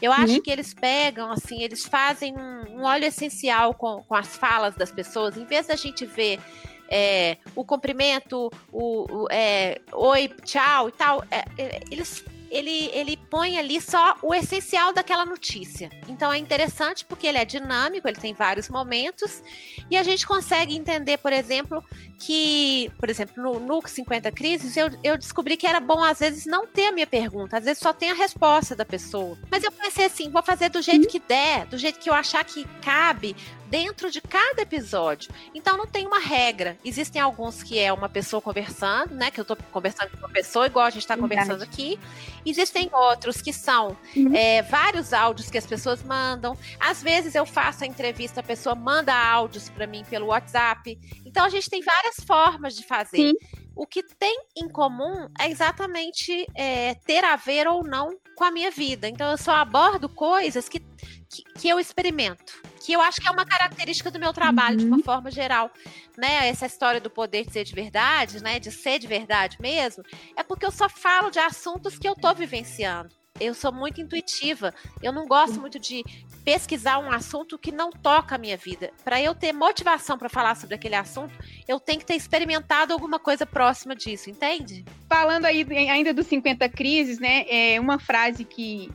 Eu 0.00 0.10
acho 0.14 0.36
uhum. 0.36 0.40
que 0.40 0.50
eles 0.50 0.72
pegam, 0.72 1.30
assim, 1.30 1.62
eles 1.62 1.84
fazem 1.84 2.34
um, 2.34 2.78
um 2.78 2.84
óleo 2.84 3.04
essencial 3.04 3.74
com, 3.74 4.02
com 4.04 4.14
as 4.14 4.34
falas 4.34 4.74
das 4.74 4.90
pessoas, 4.90 5.36
em 5.36 5.44
vez 5.44 5.66
da 5.66 5.76
gente 5.76 6.06
ver 6.06 6.40
é, 6.88 7.36
o 7.54 7.62
cumprimento, 7.62 8.50
o, 8.72 9.24
o 9.24 9.28
é, 9.30 9.78
oi, 9.92 10.28
tchau 10.42 10.88
e 10.88 10.92
tal, 10.92 11.22
é, 11.30 11.44
é 11.58 11.80
eles 11.90 12.24
ele, 12.50 12.90
ele 12.92 13.16
põe 13.16 13.58
ali 13.58 13.80
só 13.80 14.16
o 14.22 14.34
essencial 14.34 14.92
daquela 14.92 15.24
notícia. 15.24 15.90
Então 16.08 16.32
é 16.32 16.38
interessante 16.38 17.04
porque 17.04 17.26
ele 17.26 17.38
é 17.38 17.44
dinâmico, 17.44 18.08
ele 18.08 18.18
tem 18.18 18.34
vários 18.34 18.68
momentos, 18.68 19.42
e 19.90 19.96
a 19.96 20.02
gente 20.02 20.26
consegue 20.26 20.76
entender, 20.76 21.18
por 21.18 21.32
exemplo, 21.32 21.82
que, 22.18 22.90
por 22.98 23.08
exemplo, 23.08 23.42
no 23.42 23.60
NUC 23.60 23.90
50 23.90 24.32
Crises, 24.32 24.76
eu, 24.76 24.90
eu 25.02 25.16
descobri 25.16 25.56
que 25.56 25.66
era 25.66 25.80
bom, 25.80 26.02
às 26.02 26.18
vezes, 26.18 26.44
não 26.44 26.66
ter 26.66 26.88
a 26.88 26.92
minha 26.92 27.06
pergunta, 27.06 27.56
às 27.56 27.64
vezes 27.64 27.78
só 27.78 27.92
tem 27.92 28.10
a 28.10 28.14
resposta 28.14 28.74
da 28.74 28.84
pessoa. 28.84 29.38
Mas 29.50 29.62
eu 29.64 29.72
pensei 29.72 30.06
assim, 30.06 30.28
vou 30.28 30.42
fazer 30.42 30.68
do 30.68 30.82
jeito 30.82 31.08
que 31.08 31.18
der, 31.20 31.66
do 31.66 31.78
jeito 31.78 31.98
que 31.98 32.10
eu 32.10 32.14
achar 32.14 32.44
que 32.44 32.66
cabe, 32.82 33.36
dentro 33.70 34.10
de 34.10 34.20
cada 34.20 34.62
episódio. 34.62 35.32
Então 35.54 35.76
não 35.76 35.86
tem 35.86 36.06
uma 36.06 36.18
regra. 36.18 36.76
Existem 36.84 37.22
alguns 37.22 37.62
que 37.62 37.78
é 37.78 37.92
uma 37.92 38.08
pessoa 38.08 38.42
conversando, 38.42 39.14
né? 39.14 39.30
Que 39.30 39.38
eu 39.38 39.42
estou 39.42 39.56
conversando 39.70 40.10
com 40.10 40.18
uma 40.18 40.28
pessoa, 40.28 40.66
igual 40.66 40.84
a 40.84 40.90
gente 40.90 41.02
está 41.02 41.16
conversando 41.16 41.62
aqui. 41.62 41.98
Existem 42.44 42.90
outros 42.92 43.40
que 43.40 43.52
são 43.52 43.96
uhum. 44.16 44.34
é, 44.34 44.60
vários 44.62 45.12
áudios 45.12 45.48
que 45.48 45.56
as 45.56 45.66
pessoas 45.66 46.02
mandam. 46.02 46.58
Às 46.80 47.02
vezes 47.02 47.34
eu 47.34 47.46
faço 47.46 47.84
a 47.84 47.86
entrevista, 47.86 48.40
a 48.40 48.42
pessoa 48.42 48.74
manda 48.74 49.14
áudios 49.14 49.70
para 49.70 49.86
mim 49.86 50.04
pelo 50.10 50.26
WhatsApp. 50.26 50.98
Então 51.24 51.44
a 51.44 51.48
gente 51.48 51.70
tem 51.70 51.80
várias 51.80 52.16
formas 52.26 52.74
de 52.74 52.82
fazer. 52.82 53.16
Sim. 53.16 53.32
O 53.74 53.86
que 53.86 54.02
tem 54.02 54.44
em 54.56 54.68
comum 54.68 55.28
é 55.38 55.50
exatamente 55.50 56.46
é, 56.54 56.94
ter 56.94 57.24
a 57.24 57.36
ver 57.36 57.66
ou 57.66 57.82
não 57.82 58.18
com 58.36 58.44
a 58.44 58.50
minha 58.50 58.70
vida. 58.70 59.08
Então 59.08 59.30
eu 59.30 59.38
só 59.38 59.52
abordo 59.52 60.08
coisas 60.08 60.68
que, 60.68 60.80
que, 60.80 61.42
que 61.58 61.68
eu 61.68 61.78
experimento 61.78 62.60
que 62.80 62.92
eu 62.94 63.00
acho 63.00 63.20
que 63.20 63.28
é 63.28 63.30
uma 63.30 63.44
característica 63.44 64.10
do 64.10 64.18
meu 64.18 64.32
trabalho, 64.32 64.72
uhum. 64.72 64.78
de 64.78 64.86
uma 64.86 64.96
uhum. 64.96 65.02
forma 65.02 65.30
geral, 65.30 65.70
né? 66.16 66.48
Essa 66.48 66.66
história 66.66 67.00
do 67.00 67.10
poder 67.10 67.44
de 67.44 67.52
ser 67.52 67.62
de 67.62 67.74
verdade, 67.74 68.42
né? 68.42 68.58
De 68.58 68.72
ser 68.72 68.98
de 68.98 69.06
verdade 69.06 69.58
mesmo, 69.60 70.02
é 70.34 70.42
porque 70.42 70.64
eu 70.64 70.70
só 70.70 70.88
falo 70.88 71.30
de 71.30 71.38
assuntos 71.38 71.98
que 71.98 72.08
eu 72.08 72.14
tô 72.14 72.34
vivenciando. 72.34 73.19
Eu 73.40 73.54
sou 73.54 73.72
muito 73.72 74.00
intuitiva. 74.00 74.72
Eu 75.02 75.12
não 75.12 75.26
gosto 75.26 75.58
muito 75.58 75.78
de 75.78 76.04
pesquisar 76.44 76.98
um 76.98 77.10
assunto 77.10 77.58
que 77.58 77.72
não 77.72 77.90
toca 77.90 78.34
a 78.34 78.38
minha 78.38 78.56
vida. 78.56 78.90
Para 79.02 79.20
eu 79.20 79.34
ter 79.34 79.52
motivação 79.52 80.18
para 80.18 80.28
falar 80.28 80.54
sobre 80.56 80.74
aquele 80.74 80.94
assunto, 80.94 81.32
eu 81.66 81.80
tenho 81.80 81.98
que 81.98 82.06
ter 82.06 82.14
experimentado 82.14 82.92
alguma 82.92 83.18
coisa 83.18 83.46
próxima 83.46 83.96
disso, 83.96 84.28
entende? 84.28 84.84
Falando 85.08 85.46
aí 85.46 85.66
ainda 85.88 86.12
dos 86.12 86.26
50 86.26 86.68
crises, 86.68 87.18
né? 87.18 87.44
É 87.48 87.80
uma 87.80 87.98
frase 87.98 88.44
que, 88.44 88.90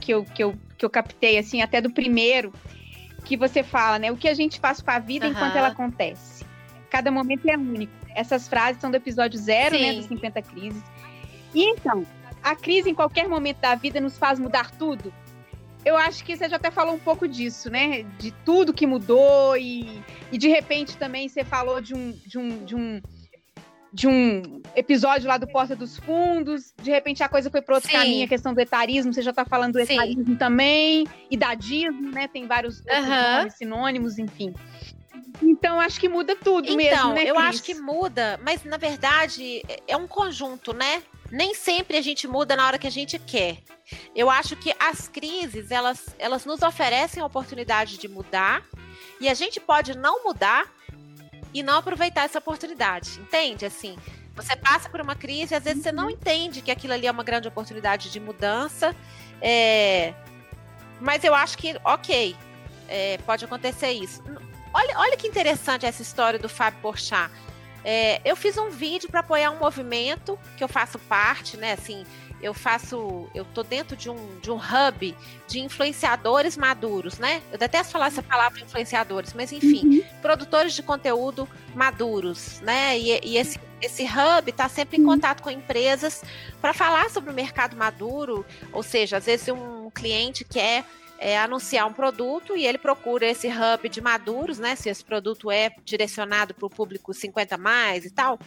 que, 0.00 0.12
eu, 0.12 0.24
que, 0.24 0.44
eu, 0.44 0.54
que 0.76 0.84
eu 0.84 0.90
captei, 0.90 1.38
assim, 1.38 1.62
até 1.62 1.80
do 1.80 1.90
primeiro, 1.90 2.52
que 3.24 3.36
você 3.36 3.62
fala, 3.62 3.98
né? 3.98 4.12
O 4.12 4.16
que 4.16 4.28
a 4.28 4.34
gente 4.34 4.60
faz 4.60 4.80
com 4.80 4.90
a 4.90 4.98
vida 4.98 5.26
uhum. 5.26 5.32
enquanto 5.32 5.56
ela 5.56 5.68
acontece. 5.68 6.44
Cada 6.90 7.10
momento 7.10 7.48
é 7.48 7.56
único. 7.56 7.92
Essas 8.14 8.48
frases 8.48 8.80
são 8.80 8.90
do 8.90 8.96
episódio 8.96 9.38
zero, 9.38 9.78
né? 9.78 9.94
Dos 9.94 10.06
50 10.06 10.42
crises. 10.42 10.82
E 11.54 11.64
então, 11.70 12.04
a 12.46 12.54
crise 12.54 12.88
em 12.88 12.94
qualquer 12.94 13.28
momento 13.28 13.58
da 13.58 13.74
vida 13.74 14.00
nos 14.00 14.16
faz 14.16 14.38
mudar 14.38 14.70
tudo? 14.70 15.12
Eu 15.84 15.96
acho 15.96 16.24
que 16.24 16.36
você 16.36 16.48
já 16.48 16.56
até 16.56 16.70
falou 16.70 16.94
um 16.94 16.98
pouco 16.98 17.26
disso, 17.26 17.68
né? 17.68 18.04
De 18.18 18.30
tudo 18.30 18.72
que 18.72 18.86
mudou 18.86 19.56
e, 19.56 20.00
e 20.30 20.38
de 20.38 20.48
repente 20.48 20.96
também 20.96 21.28
você 21.28 21.42
falou 21.42 21.80
de 21.80 21.92
um, 21.92 22.12
de 22.24 22.38
um, 22.38 22.64
de 22.64 22.76
um 22.76 23.02
de 23.92 24.06
um 24.06 24.60
episódio 24.74 25.26
lá 25.26 25.38
do 25.38 25.46
Porta 25.46 25.74
dos 25.74 25.96
Fundos, 25.96 26.74
de 26.82 26.90
repente 26.90 27.22
a 27.22 27.28
coisa 27.30 27.50
foi 27.50 27.62
para 27.62 27.76
outro 27.76 27.90
Sim. 27.90 27.96
caminho, 27.96 28.26
a 28.26 28.28
questão 28.28 28.52
do 28.52 28.60
etarismo, 28.60 29.12
você 29.12 29.22
já 29.22 29.30
está 29.30 29.44
falando 29.44 29.72
do 29.72 29.80
etarismo 29.80 30.26
Sim. 30.26 30.36
também, 30.36 31.06
idadismo, 31.30 32.10
né? 32.12 32.28
Tem 32.28 32.46
vários 32.46 32.80
uhum. 32.80 33.48
sinônimos, 33.48 34.18
enfim. 34.18 34.52
Então, 35.42 35.80
acho 35.80 35.98
que 35.98 36.10
muda 36.10 36.36
tudo 36.36 36.66
então, 36.66 36.76
mesmo, 36.76 37.12
né, 37.14 37.24
eu 37.24 37.38
acho 37.38 37.62
que 37.62 37.74
muda, 37.74 38.38
mas 38.42 38.64
na 38.64 38.76
verdade 38.76 39.62
é 39.88 39.96
um 39.96 40.06
conjunto, 40.06 40.74
né? 40.74 41.02
Nem 41.30 41.54
sempre 41.54 41.96
a 41.96 42.02
gente 42.02 42.26
muda 42.28 42.56
na 42.56 42.66
hora 42.66 42.78
que 42.78 42.86
a 42.86 42.90
gente 42.90 43.18
quer. 43.18 43.58
Eu 44.14 44.30
acho 44.30 44.56
que 44.56 44.74
as 44.78 45.08
crises, 45.08 45.70
elas, 45.70 46.06
elas 46.18 46.44
nos 46.44 46.62
oferecem 46.62 47.22
a 47.22 47.26
oportunidade 47.26 47.98
de 47.98 48.08
mudar, 48.08 48.64
e 49.20 49.28
a 49.28 49.34
gente 49.34 49.60
pode 49.60 49.96
não 49.96 50.24
mudar 50.24 50.66
e 51.54 51.62
não 51.62 51.78
aproveitar 51.78 52.24
essa 52.24 52.38
oportunidade, 52.38 53.18
entende? 53.20 53.64
Assim, 53.64 53.96
você 54.34 54.54
passa 54.54 54.88
por 54.88 55.00
uma 55.00 55.14
crise, 55.14 55.54
às 55.54 55.64
vezes 55.64 55.82
você 55.82 55.92
não 55.92 56.04
uhum. 56.04 56.10
entende 56.10 56.60
que 56.60 56.70
aquilo 56.70 56.92
ali 56.92 57.06
é 57.06 57.10
uma 57.10 57.24
grande 57.24 57.48
oportunidade 57.48 58.10
de 58.10 58.20
mudança, 58.20 58.94
é... 59.40 60.12
mas 61.00 61.24
eu 61.24 61.34
acho 61.34 61.56
que, 61.56 61.78
ok, 61.82 62.36
é, 62.88 63.18
pode 63.18 63.44
acontecer 63.44 63.90
isso. 63.90 64.22
Olha, 64.72 64.98
olha 64.98 65.16
que 65.16 65.26
interessante 65.26 65.86
essa 65.86 66.02
história 66.02 66.38
do 66.38 66.48
Fábio 66.48 66.80
Porchat. 66.80 67.30
É, 67.88 68.20
eu 68.24 68.34
fiz 68.34 68.58
um 68.58 68.68
vídeo 68.68 69.08
para 69.08 69.20
apoiar 69.20 69.52
um 69.52 69.60
movimento 69.60 70.36
que 70.56 70.64
eu 70.64 70.66
faço 70.66 70.98
parte, 70.98 71.56
né? 71.56 71.72
Assim, 71.72 72.04
eu 72.42 72.52
faço, 72.52 73.28
eu 73.32 73.44
tô 73.44 73.62
dentro 73.62 73.96
de 73.96 74.10
um, 74.10 74.40
de 74.40 74.50
um 74.50 74.56
hub 74.56 75.16
de 75.46 75.60
influenciadores 75.60 76.56
maduros, 76.56 77.16
né? 77.18 77.40
Eu 77.52 77.56
detesto 77.56 77.92
falar 77.92 78.08
essa 78.08 78.24
palavra 78.24 78.60
influenciadores, 78.60 79.32
mas 79.34 79.52
enfim, 79.52 80.00
uhum. 80.00 80.04
produtores 80.20 80.74
de 80.74 80.82
conteúdo 80.82 81.48
maduros, 81.76 82.60
né? 82.60 82.98
E, 82.98 83.20
e 83.22 83.38
esse, 83.38 83.60
esse 83.80 84.02
hub 84.02 84.50
está 84.50 84.68
sempre 84.68 84.96
em 84.96 85.04
contato 85.04 85.40
com 85.40 85.48
empresas 85.48 86.24
para 86.60 86.74
falar 86.74 87.08
sobre 87.10 87.30
o 87.30 87.34
mercado 87.34 87.76
maduro, 87.76 88.44
ou 88.72 88.82
seja, 88.82 89.18
às 89.18 89.26
vezes 89.26 89.46
um 89.48 89.90
cliente 89.90 90.44
quer 90.44 90.84
é, 91.18 91.38
anunciar 91.38 91.86
um 91.86 91.92
produto 91.92 92.56
e 92.56 92.66
ele 92.66 92.78
procura 92.78 93.26
esse 93.26 93.48
hub 93.48 93.88
de 93.88 94.00
maduros, 94.00 94.58
né? 94.58 94.76
Se 94.76 94.88
esse 94.88 95.04
produto 95.04 95.50
é 95.50 95.70
direcionado 95.84 96.54
para 96.54 96.66
o 96.66 96.70
público 96.70 97.12
50 97.12 97.56
mais 97.56 98.04
e 98.04 98.10
tal. 98.10 98.38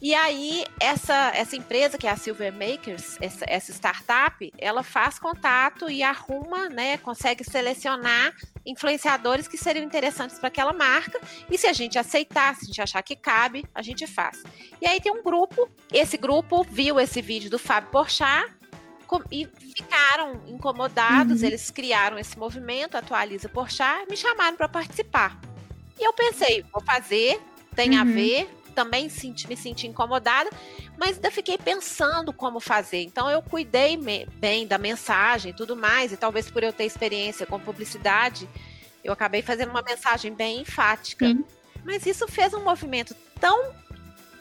E 0.00 0.14
aí, 0.14 0.66
essa, 0.78 1.32
essa 1.34 1.56
empresa, 1.56 1.96
que 1.96 2.06
é 2.06 2.10
a 2.10 2.16
Silver 2.16 2.52
Makers, 2.52 3.16
essa, 3.22 3.44
essa 3.48 3.72
startup, 3.72 4.52
ela 4.58 4.82
faz 4.82 5.18
contato 5.18 5.88
e 5.88 6.02
arruma, 6.02 6.68
né? 6.68 6.98
Consegue 6.98 7.42
selecionar 7.42 8.34
influenciadores 8.66 9.48
que 9.48 9.56
seriam 9.56 9.82
interessantes 9.82 10.38
para 10.38 10.48
aquela 10.48 10.72
marca. 10.72 11.18
E 11.50 11.56
se 11.56 11.66
a 11.66 11.72
gente 11.72 11.98
aceitar, 11.98 12.54
se 12.54 12.64
a 12.64 12.66
gente 12.66 12.82
achar 12.82 13.02
que 13.02 13.16
cabe, 13.16 13.64
a 13.74 13.80
gente 13.80 14.06
faz. 14.06 14.42
E 14.78 14.86
aí 14.86 15.00
tem 15.00 15.10
um 15.10 15.22
grupo, 15.22 15.70
esse 15.90 16.18
grupo 16.18 16.64
viu 16.64 17.00
esse 17.00 17.22
vídeo 17.22 17.48
do 17.48 17.58
Fábio 17.58 17.90
Porchat 17.90 18.52
e 19.30 19.46
ficaram 19.46 20.40
incomodados, 20.46 21.40
uhum. 21.40 21.46
eles 21.46 21.70
criaram 21.70 22.18
esse 22.18 22.38
movimento, 22.38 22.96
Atualiza 22.96 23.48
Porchat, 23.48 24.08
me 24.08 24.16
chamaram 24.16 24.56
para 24.56 24.68
participar. 24.68 25.38
E 25.98 26.06
eu 26.06 26.12
pensei, 26.12 26.64
vou 26.72 26.82
fazer, 26.82 27.40
tem 27.74 27.90
uhum. 27.90 28.00
a 28.00 28.04
ver, 28.04 28.48
também 28.74 29.08
senti, 29.08 29.48
me 29.48 29.56
senti 29.56 29.86
incomodada, 29.86 30.50
mas 30.98 31.16
ainda 31.16 31.30
fiquei 31.30 31.56
pensando 31.56 32.32
como 32.32 32.60
fazer. 32.60 33.02
Então 33.02 33.30
eu 33.30 33.40
cuidei 33.40 33.96
bem 33.96 34.66
da 34.66 34.76
mensagem 34.76 35.52
e 35.52 35.54
tudo 35.54 35.76
mais, 35.76 36.12
e 36.12 36.16
talvez 36.16 36.50
por 36.50 36.62
eu 36.62 36.72
ter 36.72 36.84
experiência 36.84 37.46
com 37.46 37.58
publicidade, 37.58 38.48
eu 39.02 39.12
acabei 39.12 39.42
fazendo 39.42 39.70
uma 39.70 39.82
mensagem 39.82 40.34
bem 40.34 40.60
enfática. 40.60 41.26
Sim. 41.26 41.44
Mas 41.84 42.06
isso 42.06 42.26
fez 42.26 42.52
um 42.54 42.64
movimento 42.64 43.14
tão 43.38 43.72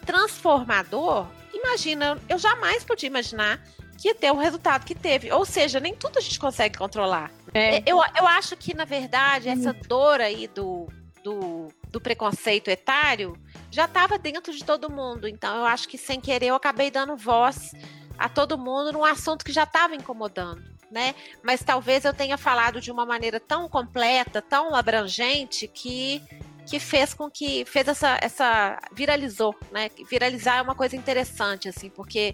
transformador. 0.06 1.28
Imagina, 1.54 2.18
eu 2.28 2.38
jamais 2.38 2.84
podia 2.84 3.08
imaginar 3.08 3.62
que 3.98 4.10
ia 4.10 4.16
ter 4.16 4.32
o 4.32 4.38
resultado 4.38 4.86
que 4.86 4.96
teve. 4.96 5.32
Ou 5.32 5.46
seja, 5.46 5.80
nem 5.80 5.96
tudo 5.96 6.18
a 6.18 6.22
gente 6.22 6.40
consegue 6.40 6.78
controlar. 6.78 7.32
É. 7.54 7.80
Eu, 7.86 7.98
eu 8.18 8.28
acho 8.28 8.56
que, 8.58 8.74
na 8.74 8.86
verdade, 8.86 9.50
essa 9.50 9.74
dor 9.74 10.20
aí 10.20 10.48
do, 10.48 10.88
do, 11.24 11.68
do 11.90 12.02
preconceito 12.02 12.70
etário 12.70 13.38
já 13.72 13.86
estava 13.86 14.18
dentro 14.20 14.54
de 14.54 14.64
todo 14.64 14.92
mundo. 14.92 15.28
Então, 15.28 15.56
eu 15.58 15.66
acho 15.66 15.88
que 15.88 15.98
sem 15.98 16.20
querer 16.20 16.48
eu 16.48 16.56
acabei 16.56 16.92
dando 16.92 17.16
voz 17.16 17.72
a 18.18 18.30
todo 18.30 18.58
mundo 18.58 18.92
num 18.92 19.06
assunto 19.06 19.46
que 19.46 19.52
já 19.52 19.64
estava 19.64 19.96
incomodando. 19.96 20.62
Né? 20.92 21.16
Mas 21.42 21.64
talvez 21.64 22.06
eu 22.06 22.14
tenha 22.14 22.38
falado 22.38 22.80
de 22.80 22.92
uma 22.92 23.04
maneira 23.04 23.40
tão 23.40 23.68
completa, 23.68 24.42
tão 24.42 24.76
abrangente 24.76 25.68
que 25.68 26.22
que 26.66 26.80
fez 26.80 27.14
com 27.14 27.30
que 27.30 27.66
fez 27.66 27.88
essa 27.90 28.18
essa 28.22 28.80
viralizou, 28.94 29.54
né? 29.72 29.90
Viralizar 30.10 30.60
é 30.60 30.62
uma 30.62 30.76
coisa 30.76 30.96
interessante 30.96 31.68
assim, 31.68 31.90
porque 31.90 32.34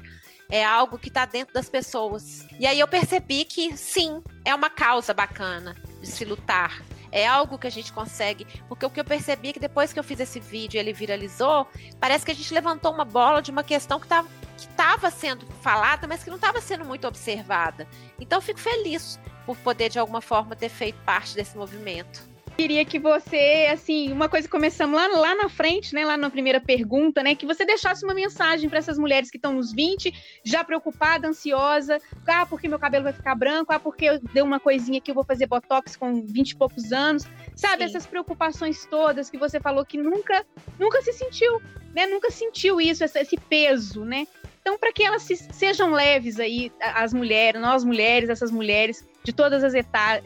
é 0.49 0.65
algo 0.65 0.97
que 0.97 1.09
está 1.09 1.25
dentro 1.25 1.53
das 1.53 1.69
pessoas. 1.69 2.45
E 2.59 2.65
aí 2.65 2.79
eu 2.79 2.87
percebi 2.87 3.45
que 3.45 3.77
sim, 3.77 4.21
é 4.43 4.53
uma 4.53 4.69
causa 4.69 5.13
bacana 5.13 5.75
de 6.01 6.07
se 6.07 6.25
lutar 6.25 6.81
é 7.11 7.25
algo 7.27 7.57
que 7.57 7.67
a 7.67 7.71
gente 7.71 7.91
consegue. 7.91 8.45
Porque 8.67 8.85
o 8.85 8.89
que 8.89 8.99
eu 8.99 9.05
percebi 9.05 9.49
é 9.49 9.53
que 9.53 9.59
depois 9.59 9.91
que 9.93 9.99
eu 9.99 10.03
fiz 10.03 10.19
esse 10.19 10.39
vídeo 10.39 10.79
ele 10.79 10.93
viralizou, 10.93 11.67
parece 11.99 12.25
que 12.25 12.31
a 12.31 12.35
gente 12.35 12.53
levantou 12.53 12.93
uma 12.93 13.05
bola 13.05 13.41
de 13.41 13.51
uma 13.51 13.63
questão 13.63 13.99
que 13.99 14.05
estava 14.05 14.27
que 14.57 14.65
estava 14.65 15.09
sendo 15.09 15.45
falada, 15.61 16.05
mas 16.05 16.21
que 16.21 16.29
não 16.29 16.35
estava 16.35 16.59
sendo 16.59 16.83
muito 16.83 17.07
observada. 17.07 17.87
Então, 18.19 18.41
fico 18.41 18.59
feliz 18.59 19.17
por 19.45 19.55
poder, 19.57 19.87
de 19.87 19.97
alguma 19.97 20.19
forma, 20.19 20.53
ter 20.53 20.67
feito 20.67 20.99
parte 21.05 21.33
desse 21.33 21.57
movimento 21.57 22.27
queria 22.59 22.83
que 22.83 22.99
você, 22.99 23.69
assim, 23.71 24.11
uma 24.11 24.27
coisa 24.27 24.49
começamos 24.49 24.93
lá, 24.93 25.07
lá 25.07 25.33
na 25.33 25.47
frente, 25.47 25.95
né, 25.95 26.03
lá 26.03 26.17
na 26.17 26.29
primeira 26.29 26.59
pergunta, 26.59 27.23
né, 27.23 27.33
que 27.33 27.45
você 27.45 27.63
deixasse 27.63 28.03
uma 28.03 28.13
mensagem 28.13 28.67
para 28.67 28.79
essas 28.79 28.99
mulheres 28.99 29.31
que 29.31 29.37
estão 29.37 29.53
nos 29.53 29.71
20, 29.71 30.13
já 30.43 30.61
preocupada, 30.61 31.25
ansiosa, 31.25 31.99
ah, 32.27 32.45
porque 32.45 32.67
meu 32.67 32.77
cabelo 32.77 33.05
vai 33.05 33.13
ficar 33.13 33.33
branco, 33.33 33.71
ah, 33.71 33.79
porque 33.79 34.03
eu 34.03 34.19
dei 34.33 34.43
uma 34.43 34.59
coisinha 34.59 34.99
que 34.99 35.09
eu 35.09 35.15
vou 35.15 35.23
fazer 35.23 35.47
botox 35.47 35.95
com 35.95 36.21
20 36.21 36.49
e 36.49 36.55
poucos 36.57 36.91
anos, 36.91 37.23
sabe, 37.55 37.83
Sim. 37.83 37.89
essas 37.91 38.05
preocupações 38.05 38.85
todas 38.85 39.29
que 39.29 39.37
você 39.37 39.61
falou 39.61 39.85
que 39.85 39.97
nunca, 39.97 40.45
nunca 40.77 41.01
se 41.01 41.13
sentiu, 41.13 41.61
né, 41.95 42.07
nunca 42.07 42.29
sentiu 42.29 42.81
isso, 42.81 43.05
esse 43.05 43.37
peso, 43.37 44.03
né? 44.03 44.27
Então, 44.61 44.77
para 44.77 44.91
que 44.91 45.03
elas 45.03 45.23
se, 45.23 45.37
sejam 45.37 45.91
leves 45.91 46.41
aí, 46.41 46.71
as 46.81 47.13
mulheres, 47.13 47.61
nós 47.61 47.85
mulheres, 47.85 48.29
essas 48.29 48.51
mulheres, 48.51 49.07
de 49.23 49.33
todas 49.33 49.63
as, 49.63 49.73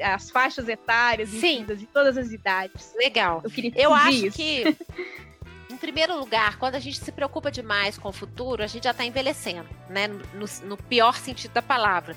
as 0.01 0.29
faixas 0.29 0.67
etárias, 0.67 1.29
Sim. 1.29 1.65
de 1.65 1.85
todas 1.87 2.17
as 2.17 2.31
idades. 2.31 2.93
Legal. 2.95 3.41
Eu, 3.43 3.49
queria 3.49 3.71
Eu 3.75 3.93
acho 3.93 4.27
isso. 4.27 4.37
que, 4.37 4.77
em 5.69 5.77
primeiro 5.77 6.17
lugar, 6.17 6.57
quando 6.57 6.75
a 6.75 6.79
gente 6.79 6.99
se 6.99 7.11
preocupa 7.11 7.51
demais 7.51 7.97
com 7.97 8.09
o 8.09 8.13
futuro, 8.13 8.63
a 8.63 8.67
gente 8.67 8.83
já 8.83 8.91
está 8.91 9.03
envelhecendo, 9.03 9.67
né? 9.89 10.07
No, 10.07 10.45
no, 10.63 10.77
pior 10.77 11.17
sentido 11.17 11.51
da 11.51 11.61
palavra. 11.61 12.15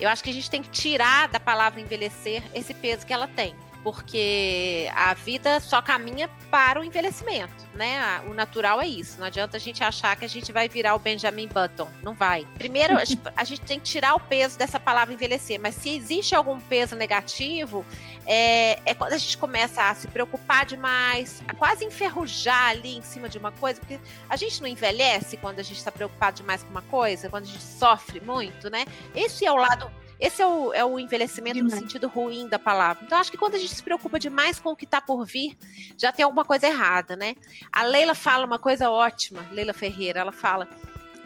Eu 0.00 0.08
acho 0.08 0.22
que 0.22 0.30
a 0.30 0.32
gente 0.32 0.50
tem 0.50 0.62
que 0.62 0.68
tirar 0.68 1.28
da 1.28 1.40
palavra 1.40 1.80
envelhecer 1.80 2.42
esse 2.54 2.74
peso 2.74 3.06
que 3.06 3.12
ela 3.12 3.28
tem. 3.28 3.54
Porque 3.86 4.90
a 4.96 5.14
vida 5.14 5.60
só 5.60 5.80
caminha 5.80 6.28
para 6.50 6.80
o 6.80 6.84
envelhecimento, 6.84 7.54
né? 7.72 8.20
O 8.28 8.34
natural 8.34 8.80
é 8.80 8.88
isso. 8.88 9.16
Não 9.20 9.28
adianta 9.28 9.58
a 9.58 9.60
gente 9.60 9.84
achar 9.84 10.16
que 10.16 10.24
a 10.24 10.28
gente 10.28 10.50
vai 10.50 10.68
virar 10.68 10.96
o 10.96 10.98
Benjamin 10.98 11.46
Button. 11.46 11.88
Não 12.02 12.12
vai. 12.12 12.44
Primeiro, 12.58 12.96
a 13.36 13.44
gente 13.44 13.60
tem 13.60 13.78
que 13.78 13.84
tirar 13.84 14.16
o 14.16 14.18
peso 14.18 14.58
dessa 14.58 14.80
palavra 14.80 15.14
envelhecer, 15.14 15.60
mas 15.60 15.76
se 15.76 15.94
existe 15.94 16.34
algum 16.34 16.58
peso 16.58 16.96
negativo, 16.96 17.86
é, 18.26 18.80
é 18.84 18.92
quando 18.92 19.12
a 19.12 19.18
gente 19.18 19.38
começa 19.38 19.88
a 19.88 19.94
se 19.94 20.08
preocupar 20.08 20.66
demais, 20.66 21.40
a 21.46 21.54
quase 21.54 21.84
enferrujar 21.84 22.70
ali 22.70 22.96
em 22.96 23.02
cima 23.02 23.28
de 23.28 23.38
uma 23.38 23.52
coisa, 23.52 23.78
porque 23.78 24.00
a 24.28 24.34
gente 24.34 24.60
não 24.60 24.66
envelhece 24.66 25.36
quando 25.36 25.60
a 25.60 25.62
gente 25.62 25.78
está 25.78 25.92
preocupado 25.92 26.38
demais 26.38 26.64
com 26.64 26.70
uma 26.70 26.82
coisa, 26.82 27.28
quando 27.28 27.44
a 27.44 27.46
gente 27.46 27.62
sofre 27.62 28.18
muito, 28.18 28.68
né? 28.68 28.84
Esse 29.14 29.46
é 29.46 29.52
o 29.52 29.56
lado 29.56 29.88
esse 30.18 30.40
é 30.40 30.46
o, 30.46 30.72
é 30.72 30.84
o 30.84 30.98
envelhecimento 30.98 31.56
demais. 31.56 31.74
no 31.74 31.80
sentido 31.80 32.08
ruim 32.08 32.48
da 32.48 32.58
palavra. 32.58 33.04
Então, 33.04 33.18
acho 33.18 33.30
que 33.30 33.36
quando 33.36 33.54
a 33.54 33.58
gente 33.58 33.74
se 33.74 33.82
preocupa 33.82 34.18
demais 34.18 34.58
com 34.58 34.70
o 34.70 34.76
que 34.76 34.84
está 34.84 35.00
por 35.00 35.24
vir, 35.24 35.56
já 35.96 36.12
tem 36.12 36.24
alguma 36.24 36.44
coisa 36.44 36.66
errada, 36.66 37.16
né? 37.16 37.34
A 37.72 37.82
Leila 37.82 38.14
fala 38.14 38.46
uma 38.46 38.58
coisa 38.58 38.90
ótima, 38.90 39.46
Leila 39.52 39.72
Ferreira, 39.72 40.20
ela 40.20 40.32
fala. 40.32 40.68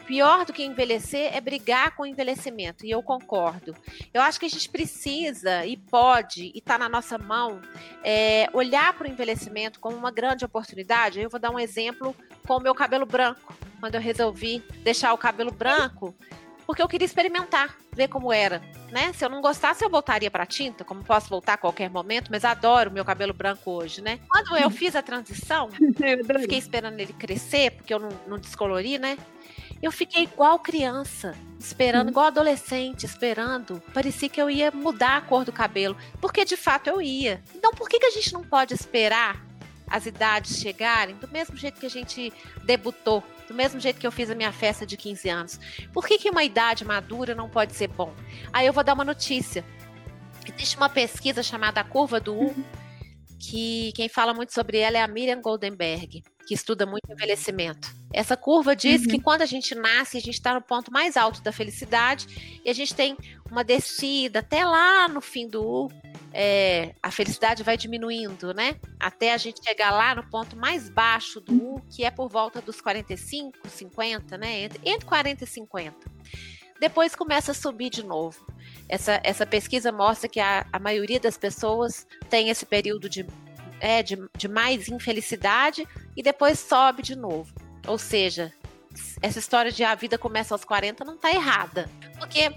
Pior 0.06 0.44
do 0.44 0.52
que 0.52 0.64
envelhecer 0.64 1.32
é 1.32 1.40
brigar 1.40 1.94
com 1.94 2.02
o 2.02 2.06
envelhecimento, 2.06 2.84
e 2.84 2.90
eu 2.90 3.00
concordo. 3.00 3.76
Eu 4.12 4.20
acho 4.20 4.40
que 4.40 4.46
a 4.46 4.48
gente 4.48 4.68
precisa 4.68 5.64
e 5.64 5.76
pode, 5.76 6.50
e 6.52 6.58
está 6.58 6.76
na 6.76 6.88
nossa 6.88 7.16
mão, 7.16 7.60
é, 8.02 8.48
olhar 8.52 8.92
para 8.94 9.06
o 9.06 9.10
envelhecimento 9.10 9.78
como 9.78 9.96
uma 9.96 10.10
grande 10.10 10.44
oportunidade. 10.44 11.20
Eu 11.20 11.30
vou 11.30 11.38
dar 11.38 11.52
um 11.52 11.60
exemplo 11.60 12.12
com 12.44 12.56
o 12.56 12.60
meu 12.60 12.74
cabelo 12.74 13.06
branco. 13.06 13.54
Quando 13.78 13.94
eu 13.94 14.00
resolvi 14.00 14.58
deixar 14.82 15.12
o 15.12 15.18
cabelo 15.18 15.52
branco, 15.52 16.12
porque 16.66 16.82
eu 16.82 16.88
queria 16.88 17.06
experimentar, 17.06 17.76
ver 17.92 18.08
como 18.08 18.32
era, 18.32 18.62
né? 18.90 19.12
Se 19.12 19.24
eu 19.24 19.28
não 19.28 19.40
gostasse, 19.40 19.84
eu 19.84 19.90
voltaria 19.90 20.30
para 20.30 20.46
tinta, 20.46 20.84
como 20.84 21.02
posso 21.02 21.28
voltar 21.28 21.54
a 21.54 21.58
qualquer 21.58 21.90
momento, 21.90 22.30
mas 22.30 22.44
adoro 22.44 22.90
meu 22.90 23.04
cabelo 23.04 23.32
branco 23.32 23.70
hoje, 23.70 24.00
né? 24.00 24.20
Quando 24.28 24.56
eu 24.56 24.70
fiz 24.70 24.94
a 24.94 25.02
transição, 25.02 25.68
eu 25.78 26.40
fiquei 26.40 26.58
esperando 26.58 26.98
ele 26.98 27.12
crescer, 27.12 27.72
porque 27.72 27.92
eu 27.92 27.98
não, 27.98 28.10
não 28.26 28.38
descolori, 28.38 28.98
né? 28.98 29.18
Eu 29.82 29.90
fiquei 29.90 30.24
igual 30.24 30.58
criança, 30.58 31.34
esperando, 31.58 32.06
uhum. 32.06 32.10
igual 32.10 32.26
adolescente, 32.26 33.04
esperando. 33.04 33.82
Parecia 33.94 34.28
que 34.28 34.40
eu 34.40 34.50
ia 34.50 34.70
mudar 34.70 35.16
a 35.16 35.20
cor 35.22 35.44
do 35.44 35.52
cabelo, 35.52 35.96
porque 36.20 36.44
de 36.44 36.56
fato 36.56 36.88
eu 36.88 37.00
ia. 37.00 37.42
Então, 37.54 37.72
por 37.72 37.88
que, 37.88 37.98
que 37.98 38.06
a 38.06 38.10
gente 38.10 38.32
não 38.32 38.44
pode 38.44 38.74
esperar 38.74 39.42
as 39.88 40.04
idades 40.04 40.58
chegarem 40.58 41.16
do 41.16 41.26
mesmo 41.28 41.56
jeito 41.56 41.80
que 41.80 41.86
a 41.86 41.90
gente 41.90 42.30
debutou? 42.64 43.24
Do 43.50 43.54
mesmo 43.54 43.80
jeito 43.80 43.98
que 43.98 44.06
eu 44.06 44.12
fiz 44.12 44.30
a 44.30 44.34
minha 44.36 44.52
festa 44.52 44.86
de 44.86 44.96
15 44.96 45.28
anos. 45.28 45.60
Por 45.92 46.06
que, 46.06 46.16
que 46.18 46.30
uma 46.30 46.44
idade 46.44 46.84
madura 46.84 47.34
não 47.34 47.50
pode 47.50 47.74
ser 47.74 47.88
bom? 47.88 48.14
Aí 48.52 48.64
eu 48.64 48.72
vou 48.72 48.84
dar 48.84 48.94
uma 48.94 49.04
notícia. 49.04 49.64
Existe 50.46 50.76
uma 50.76 50.88
pesquisa 50.88 51.42
chamada 51.42 51.80
a 51.80 51.84
Curva 51.84 52.20
do 52.20 52.32
U, 52.32 52.54
que 53.40 53.90
quem 53.96 54.08
fala 54.08 54.32
muito 54.32 54.54
sobre 54.54 54.78
ela 54.78 54.98
é 54.98 55.02
a 55.02 55.08
Miriam 55.08 55.40
Goldenberg, 55.40 56.22
que 56.50 56.54
estuda 56.54 56.84
muito 56.84 57.08
envelhecimento. 57.08 57.94
Essa 58.12 58.36
curva 58.36 58.74
diz 58.74 59.02
uhum. 59.02 59.06
que 59.06 59.20
quando 59.20 59.42
a 59.42 59.46
gente 59.46 59.72
nasce, 59.72 60.16
a 60.16 60.20
gente 60.20 60.34
está 60.34 60.52
no 60.52 60.60
ponto 60.60 60.92
mais 60.92 61.16
alto 61.16 61.40
da 61.42 61.52
felicidade 61.52 62.60
e 62.64 62.68
a 62.68 62.72
gente 62.72 62.92
tem 62.92 63.16
uma 63.48 63.62
descida 63.62 64.40
até 64.40 64.64
lá 64.64 65.06
no 65.06 65.20
fim 65.20 65.46
do 65.46 65.62
U, 65.62 65.92
é, 66.32 66.92
a 67.00 67.12
felicidade 67.12 67.62
vai 67.62 67.76
diminuindo, 67.76 68.52
né? 68.52 68.74
Até 68.98 69.32
a 69.32 69.36
gente 69.36 69.62
chegar 69.62 69.92
lá 69.92 70.12
no 70.12 70.28
ponto 70.28 70.56
mais 70.56 70.88
baixo 70.88 71.40
do 71.40 71.54
U, 71.54 71.82
que 71.88 72.04
é 72.04 72.10
por 72.10 72.28
volta 72.28 72.60
dos 72.60 72.80
45, 72.80 73.56
50, 73.68 74.36
né? 74.36 74.62
Entre, 74.62 74.80
entre 74.90 75.06
40 75.06 75.44
e 75.44 75.46
50. 75.46 75.96
Depois 76.80 77.14
começa 77.14 77.52
a 77.52 77.54
subir 77.54 77.90
de 77.90 78.02
novo. 78.02 78.44
Essa, 78.88 79.20
essa 79.22 79.46
pesquisa 79.46 79.92
mostra 79.92 80.28
que 80.28 80.40
a, 80.40 80.66
a 80.72 80.80
maioria 80.80 81.20
das 81.20 81.36
pessoas 81.36 82.08
tem 82.28 82.48
esse 82.48 82.66
período 82.66 83.08
de, 83.08 83.24
é, 83.80 84.02
de, 84.02 84.18
de 84.36 84.46
mais 84.46 84.88
infelicidade 84.88 85.86
e 86.16 86.22
depois 86.22 86.58
sobe 86.58 87.02
de 87.02 87.16
novo. 87.16 87.52
Ou 87.86 87.98
seja, 87.98 88.52
essa 89.22 89.38
história 89.38 89.72
de 89.72 89.82
a 89.82 89.94
vida 89.94 90.18
começa 90.18 90.54
aos 90.54 90.64
40 90.64 91.04
não 91.04 91.14
está 91.14 91.30
errada. 91.30 91.88
Porque 92.18 92.54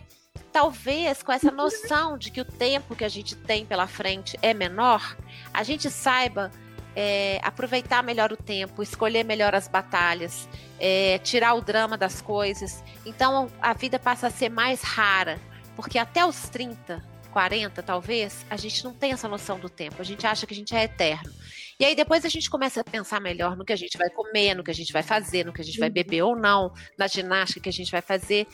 talvez 0.52 1.24
com 1.24 1.32
essa 1.32 1.50
noção 1.50 2.18
de 2.18 2.30
que 2.30 2.42
o 2.42 2.46
tempo 2.46 2.96
que 2.96 3.04
a 3.04 3.10
gente 3.10 3.36
tem 3.36 3.66
pela 3.66 3.88
frente 3.88 4.38
é 4.42 4.54
menor, 4.54 5.18
a 5.54 5.64
gente 5.64 5.90
saiba 5.90 6.52
é, 6.96 7.40
aproveitar 7.44 8.04
melhor 8.04 8.32
o 8.32 8.38
tempo, 8.38 8.84
escolher 8.84 9.24
melhor 9.24 9.56
as 9.56 9.68
batalhas, 9.68 10.48
é, 10.80 11.18
tirar 11.20 11.56
o 11.56 11.62
drama 11.62 11.98
das 11.98 12.22
coisas. 12.22 12.84
Então 13.06 13.50
a 13.62 13.74
vida 13.74 13.98
passa 13.98 14.28
a 14.28 14.32
ser 14.32 14.50
mais 14.50 14.82
rara, 14.82 15.40
porque 15.76 15.98
até 15.98 16.26
os 16.26 16.50
30, 16.50 17.04
40 17.34 17.82
talvez, 17.82 18.46
a 18.50 18.56
gente 18.56 18.84
não 18.84 18.94
tem 18.94 19.12
essa 19.12 19.28
noção 19.28 19.60
do 19.60 19.68
tempo, 19.68 20.00
a 20.00 20.06
gente 20.06 20.26
acha 20.26 20.46
que 20.46 20.54
a 20.54 20.56
gente 20.56 20.76
é 20.76 20.84
eterno. 20.84 21.34
E 21.80 21.84
aí 21.84 21.96
depois 21.96 22.24
a 22.24 22.30
gente 22.30 22.50
começa 22.50 22.82
a 22.82 22.84
pensar 22.84 23.20
melhor 23.20 23.58
no 23.58 23.66
que 23.66 23.74
a 23.74 23.76
gente 23.76 23.98
vai 23.98 24.10
comer, 24.10 24.54
no 24.54 24.64
que 24.64 24.72
a 24.72 24.76
gente 24.76 24.94
vai 24.94 25.02
fazer, 25.02 25.44
no 25.44 25.52
que 25.52 25.60
a 25.60 25.64
gente 25.64 25.80
vai 25.80 25.90
uhum. 25.90 25.94
beber 25.94 26.22
ou 26.22 26.36
não, 26.36 26.72
na 26.98 27.08
ginástica 27.08 27.62
que 27.62 27.70
a 27.70 27.74
gente 27.74 27.92
vai 27.92 28.02
fazer. 28.02 28.48